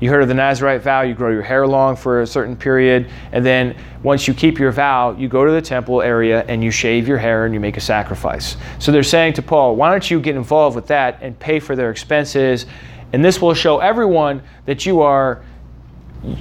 [0.02, 3.10] You heard of the Nazarite vow, you grow your hair long for a certain period,
[3.32, 6.70] and then once you keep your vow, you go to the temple area and you
[6.70, 8.58] shave your hair and you make a sacrifice.
[8.80, 11.78] So they're saying to Paul, why don't you get involved with that and pay for
[11.78, 12.66] their expenses?
[13.14, 15.44] And this will show everyone that you are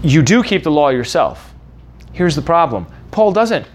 [0.03, 1.55] you do keep the law yourself.
[2.13, 2.87] Here's the problem.
[3.11, 3.67] Paul doesn't.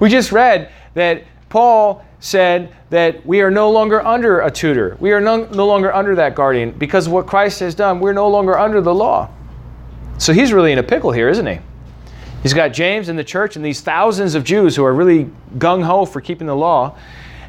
[0.00, 4.96] We just read that Paul said that we are no longer under a tutor.
[4.98, 8.00] We are no, no longer under that guardian because of what Christ has done.
[8.00, 9.30] We're no longer under the law.
[10.18, 11.60] So he's really in a pickle here, isn't he?
[12.42, 15.84] He's got James in the church and these thousands of Jews who are really gung
[15.84, 16.98] ho for keeping the law.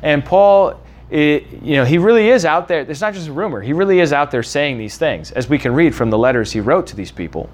[0.04, 2.82] And Paul, it, you know, he really is out there.
[2.82, 3.62] It's not just a rumor.
[3.62, 6.52] He really is out there saying these things, as we can read from the letters
[6.52, 7.50] he wrote to these people.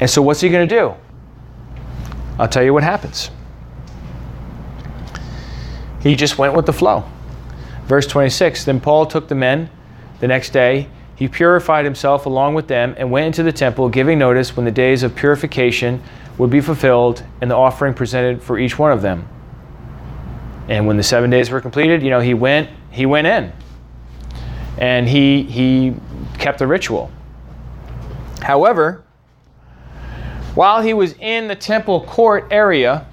[0.00, 0.94] And so, what's he going to do?
[2.38, 3.30] I'll tell you what happens.
[6.06, 7.04] He just went with the flow.
[7.86, 9.68] Verse 26 Then Paul took the men
[10.20, 10.88] the next day.
[11.16, 14.70] He purified himself along with them and went into the temple, giving notice when the
[14.70, 16.00] days of purification
[16.38, 19.26] would be fulfilled and the offering presented for each one of them.
[20.68, 23.52] And when the seven days were completed, you know, he went, he went in.
[24.78, 25.94] And he he
[26.38, 27.10] kept the ritual.
[28.42, 29.02] However,
[30.54, 33.06] while he was in the temple court area,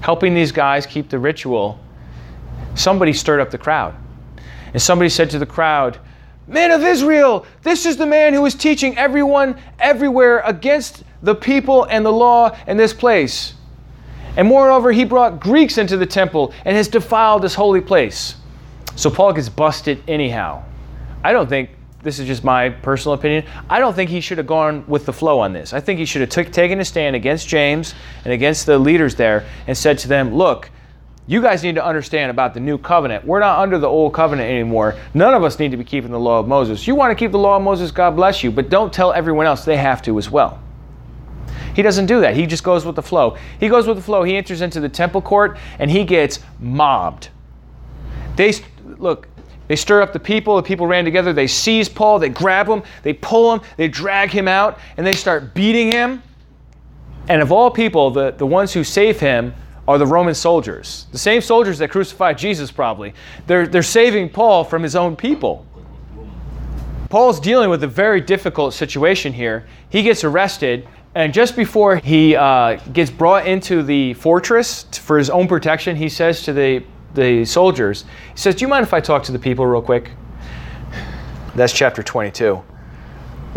[0.00, 1.78] helping these guys keep the ritual,
[2.74, 3.94] somebody stirred up the crowd.
[4.72, 5.98] And somebody said to the crowd,
[6.46, 11.84] Men of Israel, this is the man who is teaching everyone everywhere against the people
[11.84, 13.54] and the law in this place.
[14.36, 18.36] And moreover, he brought Greeks into the temple and has defiled this holy place.
[18.96, 20.62] So Paul gets busted anyhow.
[21.22, 21.70] I don't think,
[22.02, 25.12] this is just my personal opinion, I don't think he should have gone with the
[25.12, 25.72] flow on this.
[25.72, 27.94] I think he should have taken a stand against James
[28.24, 30.70] and against the leaders there and said to them, Look,
[31.28, 33.22] you guys need to understand about the new covenant.
[33.26, 34.96] We're not under the old covenant anymore.
[35.12, 36.86] None of us need to be keeping the law of Moses.
[36.86, 39.44] You want to keep the law of Moses, God bless you, but don't tell everyone
[39.44, 40.58] else they have to as well.
[41.74, 42.34] He doesn't do that.
[42.34, 43.36] He just goes with the flow.
[43.60, 44.24] He goes with the flow.
[44.24, 47.28] He enters into the temple court and he gets mobbed.
[48.36, 48.54] They
[48.96, 49.28] look,
[49.68, 50.56] they stir up the people.
[50.56, 51.34] The people ran together.
[51.34, 52.18] They seize Paul.
[52.18, 52.82] They grab him.
[53.02, 53.60] They pull him.
[53.76, 56.22] They drag him out and they start beating him.
[57.28, 59.54] And of all people, the, the ones who save him
[59.88, 63.14] are the Roman soldiers, the same soldiers that crucified Jesus, probably.
[63.46, 65.66] They're, they're saving Paul from his own people.
[67.08, 69.66] Paul's dealing with a very difficult situation here.
[69.88, 75.30] He gets arrested, and just before he uh, gets brought into the fortress for his
[75.30, 76.84] own protection, he says to the,
[77.14, 80.10] the soldiers, He says, Do you mind if I talk to the people real quick?
[81.56, 82.62] That's chapter 22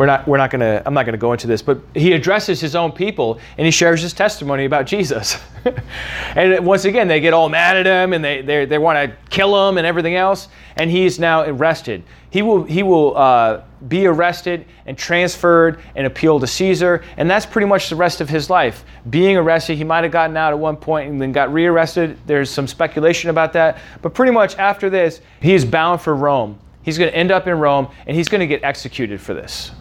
[0.02, 2.14] we're not we're not going to I'm not going to go into this, but he
[2.14, 5.39] addresses his own people and he shares his testimony about Jesus.
[6.36, 9.16] and once again, they get all mad at him and they they, they want to
[9.30, 10.47] kill him and everything else.
[10.76, 12.02] And he's now arrested.
[12.32, 17.45] He will he will uh, be arrested and transferred and appealed to Caesar, and that's
[17.45, 18.84] pretty much the rest of his life.
[19.12, 22.18] Being arrested, he might have gotten out at one point and then got rearrested.
[22.26, 26.58] There's some speculation about that, but pretty much after this, he is bound for Rome.
[26.82, 29.74] He's going to end up in Rome, and he's going to get executed for this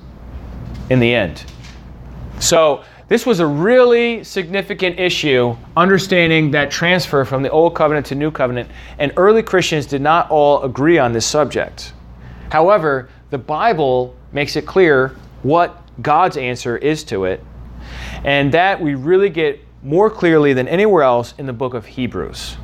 [0.90, 1.44] in the end.
[2.38, 8.14] So, this was a really significant issue, understanding that transfer from the Old Covenant to
[8.14, 11.92] New Covenant, and early Christians did not all agree on this subject.
[12.52, 17.42] However, the Bible makes it clear what God's answer is to it,
[18.22, 22.56] and that we really get more clearly than anywhere else in the book of Hebrews.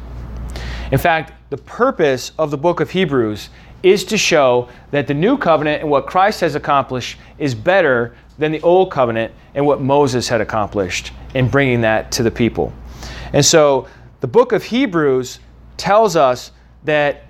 [0.92, 3.50] In fact, the purpose of the book of Hebrews
[3.82, 8.52] is to show that the new covenant and what Christ has accomplished is better than
[8.52, 12.72] the old covenant and what Moses had accomplished in bringing that to the people.
[13.32, 13.88] And so
[14.20, 15.40] the book of Hebrews
[15.76, 16.52] tells us
[16.84, 17.24] that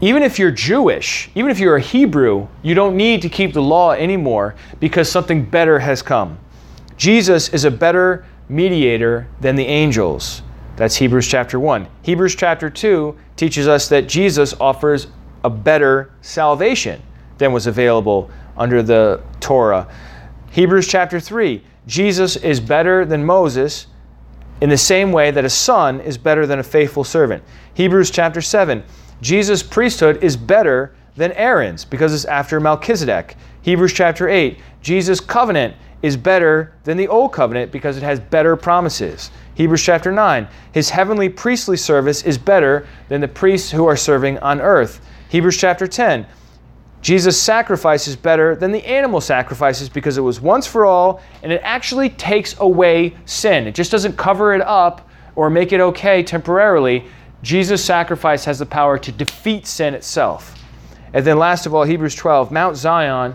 [0.00, 3.62] even if you're Jewish, even if you're a Hebrew, you don't need to keep the
[3.62, 6.38] law anymore because something better has come.
[6.96, 10.42] Jesus is a better mediator than the angels.
[10.76, 11.88] That's Hebrews chapter 1.
[12.02, 15.08] Hebrews chapter 2 teaches us that Jesus offers
[15.44, 17.00] a better salvation
[17.38, 19.88] than was available under the Torah.
[20.50, 23.86] Hebrews chapter 3 Jesus is better than Moses
[24.60, 27.42] in the same way that a son is better than a faithful servant.
[27.74, 28.82] Hebrews chapter 7
[29.20, 33.36] Jesus' priesthood is better than Aaron's because it's after Melchizedek.
[33.62, 38.56] Hebrews chapter 8 Jesus' covenant is better than the old covenant because it has better
[38.56, 39.30] promises.
[39.54, 44.38] Hebrews chapter 9 His heavenly priestly service is better than the priests who are serving
[44.38, 45.00] on earth.
[45.28, 46.26] Hebrews chapter 10.
[47.00, 51.52] Jesus' sacrifice is better than the animal sacrifices because it was once for all and
[51.52, 53.66] it actually takes away sin.
[53.66, 57.04] It just doesn't cover it up or make it okay temporarily.
[57.42, 60.54] Jesus' sacrifice has the power to defeat sin itself.
[61.12, 63.34] And then, last of all, Hebrews 12 Mount Zion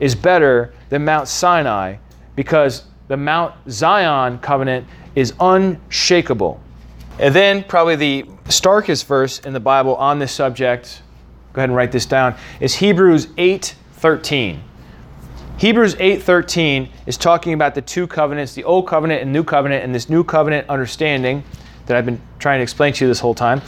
[0.00, 1.96] is better than Mount Sinai
[2.36, 6.60] because the Mount Zion covenant is unshakable.
[7.18, 11.02] And then, probably the starkest verse in the Bible on this subject
[11.58, 14.60] go ahead and write this down, is Hebrews 8:13.
[15.56, 19.92] Hebrews 8:13 is talking about the two covenants, the old covenant and new covenant, and
[19.92, 21.42] this new covenant understanding
[21.86, 23.60] that I've been trying to explain to you this whole time.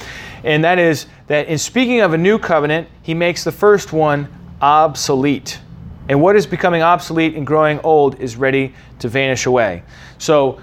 [0.44, 4.28] And that is that in speaking of a new covenant, he makes the first one
[4.62, 5.58] obsolete.
[6.08, 9.82] And what is becoming obsolete and growing old is ready to vanish away.
[10.18, 10.60] So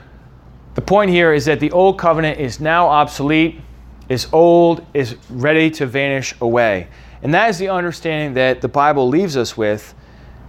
[0.75, 3.59] the point here is that the old covenant is now obsolete,
[4.07, 6.88] is old, is ready to vanish away.
[7.24, 9.93] And that is the understanding that the Bible leaves us with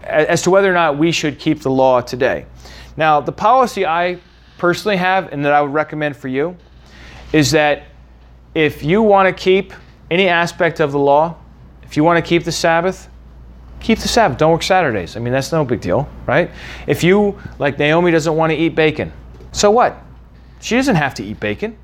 [0.02, 2.46] as to whether or not we should keep the law today.
[2.96, 4.18] Now, the policy I
[4.58, 6.56] personally have and that I would recommend for you
[7.32, 7.84] is that
[8.54, 9.72] if you want to keep
[10.10, 11.36] any aspect of the law,
[11.82, 13.08] if you want to keep the Sabbath,
[13.80, 14.38] keep the Sabbath.
[14.38, 15.16] Don't work Saturdays.
[15.16, 16.50] I mean, that's no big deal, right?
[16.86, 19.12] If you, like Naomi, doesn't want to eat bacon,
[19.52, 20.02] so what?
[20.60, 21.78] She doesn't have to eat bacon.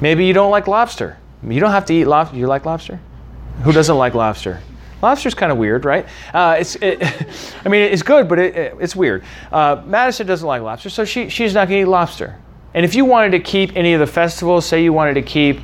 [0.00, 1.18] Maybe you don't like lobster.
[1.42, 2.36] You don't have to eat lobster.
[2.36, 3.00] You like lobster?
[3.64, 4.60] Who doesn't like lobster?
[5.02, 6.06] Lobster's kind of weird, right?
[6.34, 7.02] Uh, it's, it,
[7.64, 9.24] I mean, it's good, but it, it, it's weird.
[9.50, 12.36] Uh, Madison doesn't like lobster, so she, she's not going to eat lobster.
[12.74, 15.60] And if you wanted to keep any of the festivals, say you wanted to keep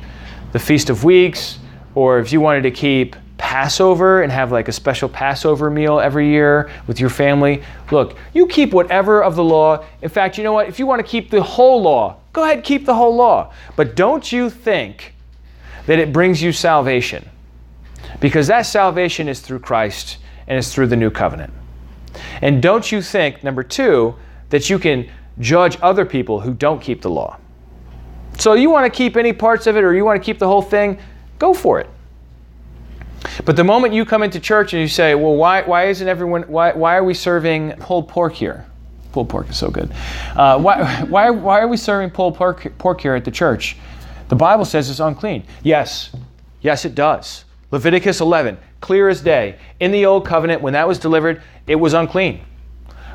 [0.51, 1.59] the Feast of Weeks,
[1.95, 6.29] or if you wanted to keep Passover and have like a special Passover meal every
[6.29, 9.85] year with your family, look, you keep whatever of the law.
[10.01, 10.67] In fact, you know what?
[10.67, 13.53] If you want to keep the whole law, go ahead keep the whole law.
[13.75, 15.13] But don't you think
[15.85, 17.29] that it brings you salvation?
[18.19, 21.53] Because that salvation is through Christ and it's through the new covenant.
[22.41, 24.15] And don't you think, number two,
[24.49, 25.09] that you can
[25.39, 27.37] judge other people who don't keep the law?
[28.37, 30.47] So you want to keep any parts of it or you want to keep the
[30.47, 30.99] whole thing,
[31.39, 31.89] go for it.
[33.43, 36.43] But the moment you come into church and you say, well, why, why isn't everyone,
[36.43, 38.65] why, why are we serving pulled pork here?
[39.11, 39.91] Pulled pork is so good.
[40.35, 43.77] Uh, why, why, why are we serving pulled pork, pork here at the church?
[44.27, 45.43] The Bible says it's unclean.
[45.63, 46.11] Yes,
[46.61, 47.45] yes, it does.
[47.71, 49.57] Leviticus 11, clear as day.
[49.79, 52.41] In the old covenant, when that was delivered, it was unclean.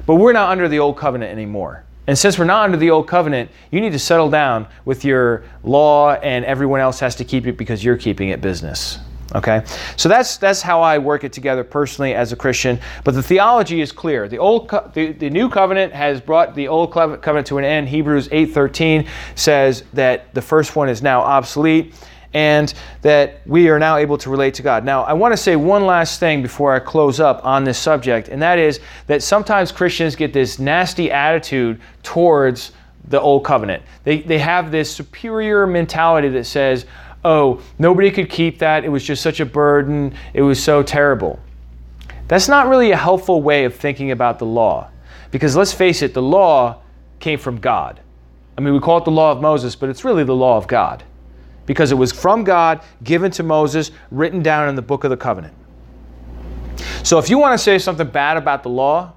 [0.07, 1.85] But we're not under the old covenant anymore.
[2.07, 5.45] And since we're not under the old covenant, you need to settle down with your
[5.63, 8.99] law, and everyone else has to keep it because you're keeping it business.
[9.33, 9.63] Okay,
[9.97, 12.81] so that's that's how I work it together personally as a Christian.
[13.05, 14.27] But the theology is clear.
[14.27, 17.89] The old, co- the, the new covenant has brought the old covenant to an end.
[17.89, 21.95] Hebrews 8:13 says that the first one is now obsolete,
[22.33, 22.73] and
[23.03, 24.85] that we are now able to relate to God.
[24.85, 28.29] Now, I want to say one last thing before I close up on this subject,
[28.29, 32.73] and that is that sometimes Christians get this nasty attitude towards
[33.09, 33.83] the old covenant.
[34.05, 36.87] They they have this superior mentality that says
[37.25, 38.85] oh, nobody could keep that.
[38.85, 40.15] It was just such a burden.
[40.33, 41.39] It was so terrible.
[42.29, 44.91] That's not really a helpful way of thinking about the law.
[45.31, 46.83] Because let's face it, the law
[47.19, 48.01] came from God.
[48.57, 50.67] I mean, we call it the law of Moses, but it's really the law of
[50.67, 51.03] God.
[51.71, 55.17] Because it was from God, given to Moses, written down in the book of the
[55.17, 55.55] covenant.
[57.05, 59.13] So if you want to say something bad about the law,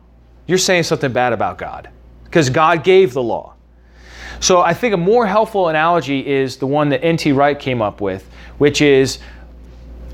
[0.45, 1.89] you're saying something bad about God.
[2.25, 3.55] Because God gave the law.
[4.39, 7.31] So I think a more helpful analogy is the one that N.T.
[7.31, 8.29] Wright came up with,
[8.59, 9.17] which is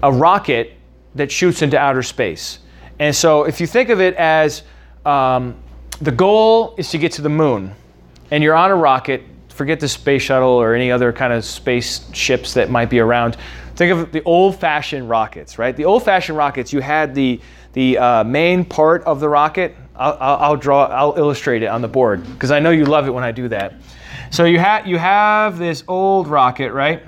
[0.01, 0.77] a rocket
[1.15, 2.59] that shoots into outer space.
[2.99, 4.63] And so if you think of it as
[5.05, 5.57] um,
[5.99, 7.75] the goal is to get to the moon,
[8.31, 9.23] and you're on a rocket,
[9.59, 13.35] forget the space shuttle or any other kind of space ships that might be around.
[13.75, 15.75] Think of the old-fashioned rockets, right?
[15.75, 17.41] The old-fashioned rockets, you had the
[17.73, 19.75] the uh, main part of the rocket.
[19.97, 23.11] I'll, I'll, draw, I'll illustrate it on the board because I know you love it
[23.11, 23.73] when I do that.
[24.31, 27.03] So you have you have this old rocket, right?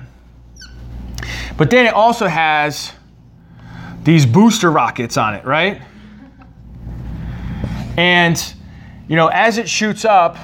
[1.58, 2.92] But then it also has
[4.04, 5.82] these booster rockets on it, right?
[7.96, 8.54] And
[9.08, 10.38] you know, as it shoots up,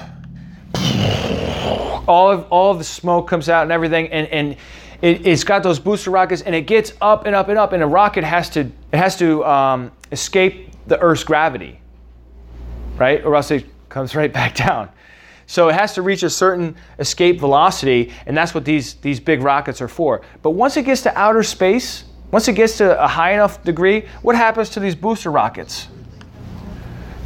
[2.08, 4.56] all of all of the smoke comes out and everything, and and
[5.00, 7.82] it, has got those booster rockets, and it gets up and up and up, and
[7.82, 11.80] a rocket has to it has to um, escape the Earth's gravity,
[12.96, 13.24] right?
[13.24, 14.88] Or else it comes right back down.
[15.46, 19.42] So it has to reach a certain escape velocity, and that's what these, these big
[19.42, 20.20] rockets are for.
[20.42, 24.04] But once it gets to outer space, once it gets to a high enough degree,
[24.20, 25.88] what happens to these booster rockets?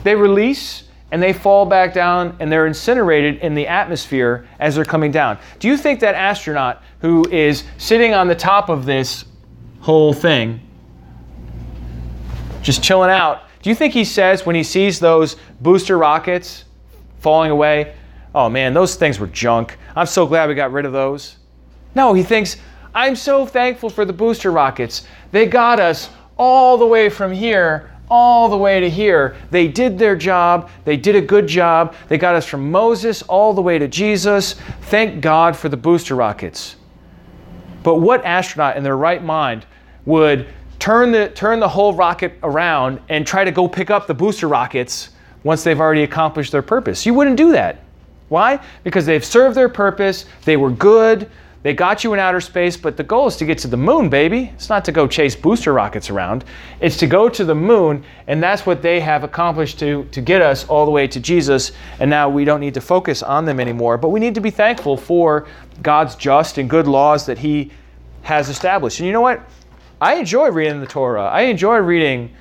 [0.04, 4.84] They release and they fall back down and they're incinerated in the atmosphere as they're
[4.84, 5.38] coming down.
[5.58, 9.26] Do you think that astronaut who is sitting on the top of this
[9.80, 10.58] whole thing,
[12.62, 16.64] just chilling out, do you think he says when he sees those booster rockets
[17.20, 17.94] falling away,
[18.34, 19.76] oh man, those things were junk.
[19.94, 21.36] I'm so glad we got rid of those.
[21.94, 22.56] No, he thinks,
[22.94, 25.06] I'm so thankful for the booster rockets.
[25.30, 26.08] They got us
[26.38, 29.34] all the way from here, all the way to here.
[29.50, 30.68] They did their job.
[30.84, 31.94] They did a good job.
[32.08, 34.52] They got us from Moses all the way to Jesus.
[34.82, 36.76] Thank God for the booster rockets.
[37.82, 39.64] But what astronaut in their right mind
[40.04, 40.46] would
[40.78, 44.46] turn the, turn the whole rocket around and try to go pick up the booster
[44.46, 45.08] rockets
[45.42, 47.06] once they've already accomplished their purpose?
[47.06, 47.78] You wouldn't do that.
[48.28, 48.62] Why?
[48.84, 51.30] Because they've served their purpose, they were good,
[51.62, 54.08] they got you in outer space, but the goal is to get to the moon,
[54.08, 54.50] baby.
[54.54, 56.44] It's not to go chase booster rockets around.
[56.80, 60.42] It's to go to the moon, and that's what they have accomplished to, to get
[60.42, 61.70] us all the way to Jesus.
[62.00, 64.50] And now we don't need to focus on them anymore, but we need to be
[64.50, 65.46] thankful for
[65.82, 67.70] God's just and good laws that He
[68.22, 68.98] has established.
[68.98, 69.40] And you know what?
[70.00, 71.26] I enjoy reading the Torah.
[71.26, 72.34] I enjoy reading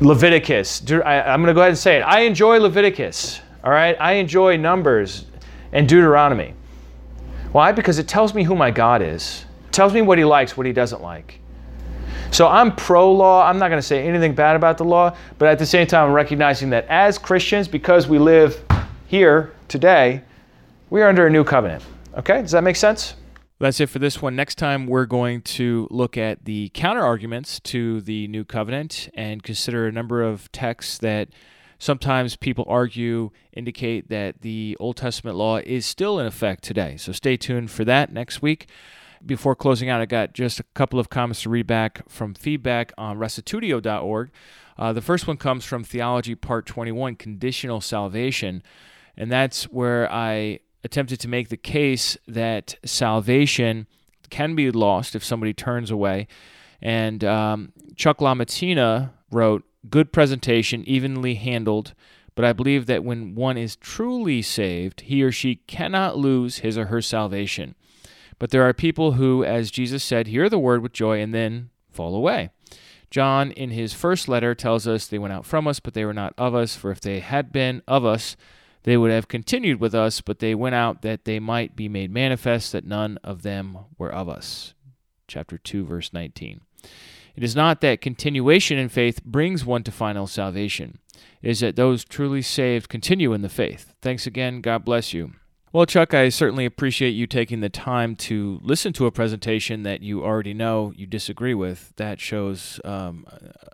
[0.00, 0.80] Leviticus.
[0.80, 2.02] I'm going to go ahead and say it.
[2.02, 3.40] I enjoy Leviticus.
[3.64, 3.96] All right?
[4.00, 5.26] I enjoy Numbers
[5.72, 6.54] and Deuteronomy.
[7.52, 7.70] Why?
[7.70, 9.44] Because it tells me who my God is.
[9.66, 11.38] It tells me what he likes, what he doesn't like.
[12.30, 13.46] So I'm pro law.
[13.46, 16.08] I'm not going to say anything bad about the law, but at the same time,
[16.08, 18.64] I'm recognizing that as Christians, because we live
[19.06, 20.22] here today,
[20.88, 21.84] we are under a new covenant.
[22.16, 22.40] Okay?
[22.40, 23.16] Does that make sense?
[23.58, 24.34] That's it for this one.
[24.34, 29.42] Next time, we're going to look at the counter arguments to the new covenant and
[29.42, 31.28] consider a number of texts that
[31.82, 36.96] sometimes people argue indicate that the Old Testament law is still in effect today.
[36.96, 38.68] So stay tuned for that next week.
[39.26, 42.92] Before closing out, I got just a couple of comments to read back from feedback
[42.96, 44.30] on restitutio.org.
[44.78, 48.62] Uh, the first one comes from Theology Part 21, Conditional Salvation.
[49.16, 53.88] And that's where I attempted to make the case that salvation
[54.30, 56.28] can be lost if somebody turns away.
[56.80, 61.94] And um, Chuck LaMattina wrote, Good presentation, evenly handled,
[62.34, 66.78] but I believe that when one is truly saved, he or she cannot lose his
[66.78, 67.74] or her salvation.
[68.38, 71.70] But there are people who, as Jesus said, hear the word with joy and then
[71.90, 72.50] fall away.
[73.10, 76.14] John, in his first letter, tells us they went out from us, but they were
[76.14, 76.74] not of us.
[76.74, 78.36] For if they had been of us,
[78.84, 82.10] they would have continued with us, but they went out that they might be made
[82.10, 84.74] manifest that none of them were of us.
[85.28, 86.62] Chapter 2, verse 19.
[87.34, 90.98] It is not that continuation in faith brings one to final salvation.
[91.40, 93.94] It is that those truly saved continue in the faith.
[94.02, 94.60] Thanks again.
[94.60, 95.32] God bless you.
[95.72, 100.02] Well, Chuck, I certainly appreciate you taking the time to listen to a presentation that
[100.02, 101.94] you already know you disagree with.
[101.96, 103.26] That shows um,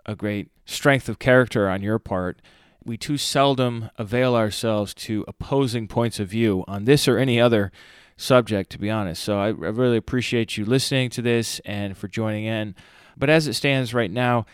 [0.05, 2.41] a great strength of character on your part
[2.89, 7.71] we too seldom avail ourselves to opposing points of view on this or any other
[8.17, 9.23] subject, to be honest.
[9.23, 12.75] So I, I really appreciate you listening to this and for joining in.
[13.19, 14.45] But as it stands right now,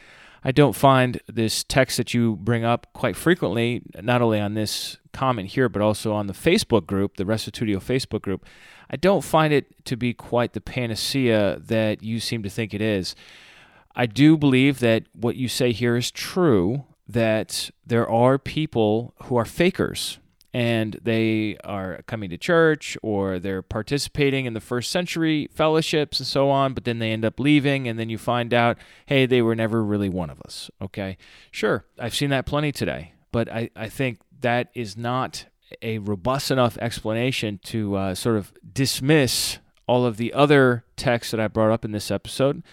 [0.44, 4.98] I don't find this text that you bring up quite frequently, not only on this
[5.12, 8.46] comment here, but also on the Facebook group, the Restitutio Facebook group.
[8.90, 12.82] I don't find it to be quite the panacea that you seem to think it
[12.82, 13.16] is.
[13.96, 19.38] I do believe that what you say here is true that there are people who
[19.38, 20.20] are fakers
[20.56, 26.26] and they are coming to church or they're participating in the first century fellowships and
[26.26, 29.42] so on, but then they end up leaving and then you find out, hey, they
[29.42, 30.72] were never really one of us.
[30.82, 31.18] Okay.
[31.52, 35.46] Sure, I've seen that plenty today, but I, I think that is not
[35.82, 41.40] a robust enough explanation to uh, sort of dismiss all of the other texts that
[41.42, 42.64] I brought up in this episode,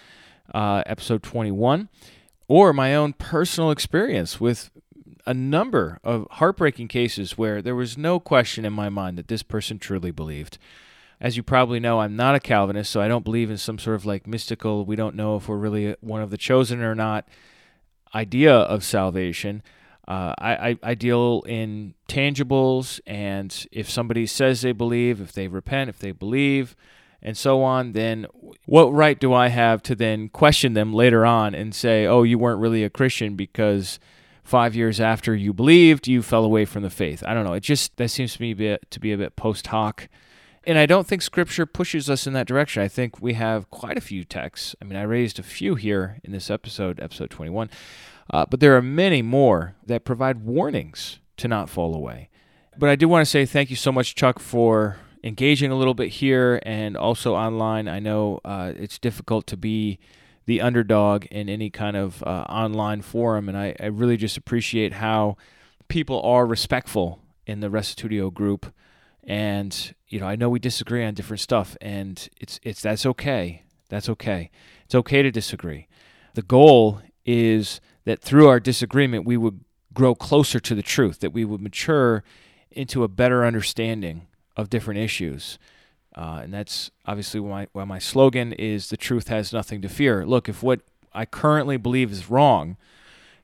[0.55, 1.89] uh, episode 21
[2.47, 4.70] or my own personal experience with
[5.27, 9.43] a number of heartbreaking cases where there was no question in my mind that this
[9.43, 10.59] person truly believed.
[11.20, 13.97] As you probably know, I'm not a Calvinist, so I don't believe in some sort
[13.97, 17.29] of like mystical, we don't know if we're really one of the chosen or not
[18.14, 19.62] idea of salvation.
[20.09, 25.47] Uh, I, I, I deal in tangibles, and if somebody says they believe, if they
[25.47, 26.75] repent, if they believe,
[27.23, 28.27] and so on, then
[28.66, 32.37] what right do I have to then question them later on and say, oh, you
[32.37, 34.01] weren't really a Christian because
[34.53, 37.24] five years after you believed, you fell away from the faith?
[37.26, 37.55] I don't know.
[37.55, 40.09] It just, that seems to me to be a bit post hoc.
[40.64, 42.82] And I don't think Scripture pushes us in that direction.
[42.82, 44.76] I think we have quite a few texts.
[44.82, 47.70] I mean, I raised a few here in this episode, episode 21,
[48.28, 52.28] uh, but there are many more that provide warnings to not fall away.
[52.76, 55.94] But I do want to say thank you so much, Chuck, for engaging a little
[55.94, 57.88] bit here and also online.
[57.88, 59.98] I know uh, it's difficult to be
[60.47, 64.95] the underdog in any kind of uh, online forum, and I, I, really just appreciate
[64.95, 65.36] how
[65.88, 68.72] people are respectful in the Restitutio group.
[69.24, 73.62] And you know, I know we disagree on different stuff, and it's it's that's okay.
[73.88, 74.51] That's okay.
[74.84, 75.86] It's okay to disagree.
[76.34, 79.61] The goal is that through our disagreement, we would
[79.93, 82.24] grow closer to the truth, that we would mature
[82.70, 84.26] into a better understanding
[84.57, 85.59] of different issues.
[86.15, 90.27] Uh, and that's obviously why, why my slogan is the truth has nothing to fear.
[90.27, 90.81] Look, if what
[91.13, 92.77] I currently believe is wrong,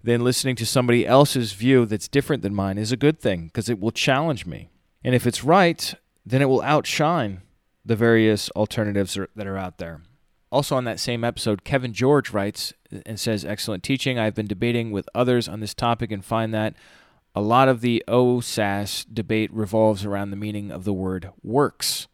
[0.03, 3.69] then listening to somebody else's view that's different than mine is a good thing because
[3.69, 4.69] it will challenge me.
[5.03, 5.95] And if it's right,
[6.25, 7.43] then it will outshine
[7.85, 10.03] the various alternatives that are out there.
[10.51, 12.73] Also, on that same episode, Kevin George writes
[13.05, 14.19] and says, Excellent teaching.
[14.19, 16.75] I've been debating with others on this topic and find that
[17.35, 22.09] a lot of the OSAS debate revolves around the meaning of the word works.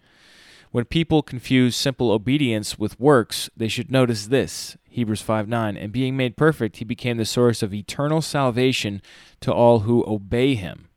[0.75, 5.77] When people confuse simple obedience with works, they should notice this Hebrews 5 9.
[5.77, 9.01] And being made perfect, he became the source of eternal salvation
[9.43, 10.89] to all who obey him.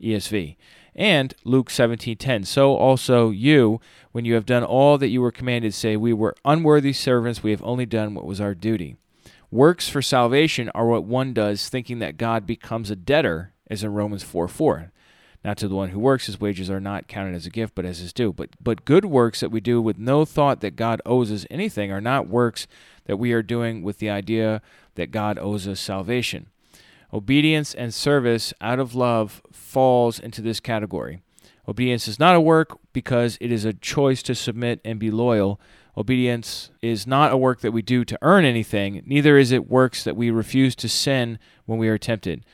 [0.00, 0.54] ESV.
[0.94, 2.44] And Luke 17:10.
[2.46, 3.80] So also you,
[4.12, 7.50] when you have done all that you were commanded, say, We were unworthy servants, we
[7.50, 8.94] have only done what was our duty.
[9.50, 13.92] Works for salvation are what one does thinking that God becomes a debtor as in
[13.92, 14.92] Romans 4 4.
[15.46, 17.84] Not to the one who works, his wages are not counted as a gift, but
[17.84, 18.32] as his due.
[18.32, 21.92] But, but good works that we do with no thought that God owes us anything
[21.92, 22.66] are not works
[23.04, 24.60] that we are doing with the idea
[24.96, 26.48] that God owes us salvation.
[27.12, 31.22] Obedience and service out of love falls into this category.
[31.68, 35.60] Obedience is not a work because it is a choice to submit and be loyal.
[35.96, 40.02] Obedience is not a work that we do to earn anything, neither is it works
[40.02, 42.44] that we refuse to sin when we are tempted.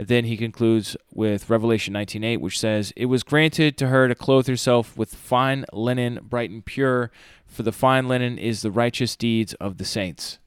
[0.00, 4.14] And then he concludes with Revelation 19:8 which says, "It was granted to her to
[4.14, 7.10] clothe herself with fine linen, bright and pure,
[7.46, 10.38] for the fine linen is the righteous deeds of the saints."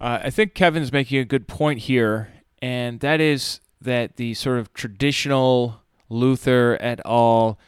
[0.00, 4.58] Uh, I think Kevin's making a good point here, and that is that the sort
[4.58, 7.60] of traditional Luther et al.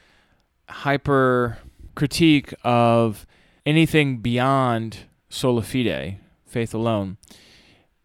[0.68, 1.58] hyper
[1.94, 3.28] critique of
[3.64, 7.16] anything beyond sola fide, faith alone,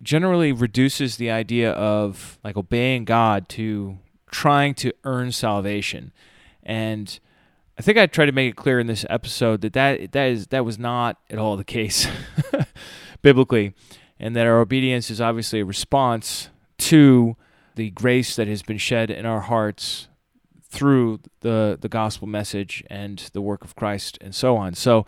[0.02, 3.98] generally reduces the idea of like obeying God to
[4.32, 6.12] trying to earn salvation.
[6.64, 7.20] And
[7.78, 10.48] I think I tried to make it clear in this episode that that, that is
[10.48, 12.08] that was not at all the case
[13.22, 13.74] biblically,
[14.20, 17.36] and that our obedience is obviously a response to
[17.76, 20.08] the grace that has been shed in our hearts
[20.64, 24.74] through the the gospel message and the work of Christ and so on.
[24.74, 25.06] So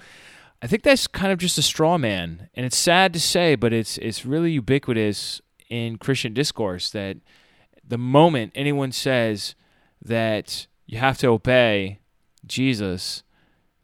[0.63, 3.73] I think that's kind of just a straw man, and it's sad to say, but
[3.73, 7.17] it's it's really ubiquitous in Christian discourse that
[7.85, 9.55] the moment anyone says
[10.01, 11.99] that you have to obey
[12.45, 13.23] Jesus,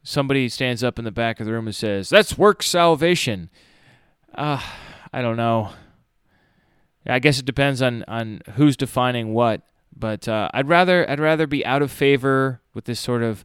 [0.02, 3.50] somebody stands up in the back of the room and says, "That's work salvation."
[4.34, 4.62] Uh,
[5.12, 5.72] I don't know.
[7.06, 9.60] I guess it depends on on who's defining what,
[9.94, 13.44] but uh, I'd rather I'd rather be out of favor with this sort of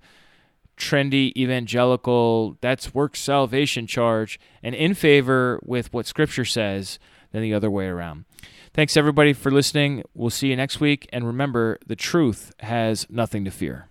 [0.78, 7.00] trendy evangelical that's work salvation charge and in favor with what scripture says
[7.32, 8.26] than the other way around.
[8.74, 10.04] Thanks everybody for listening.
[10.14, 13.88] We'll see you next week and remember the truth has nothing to fear.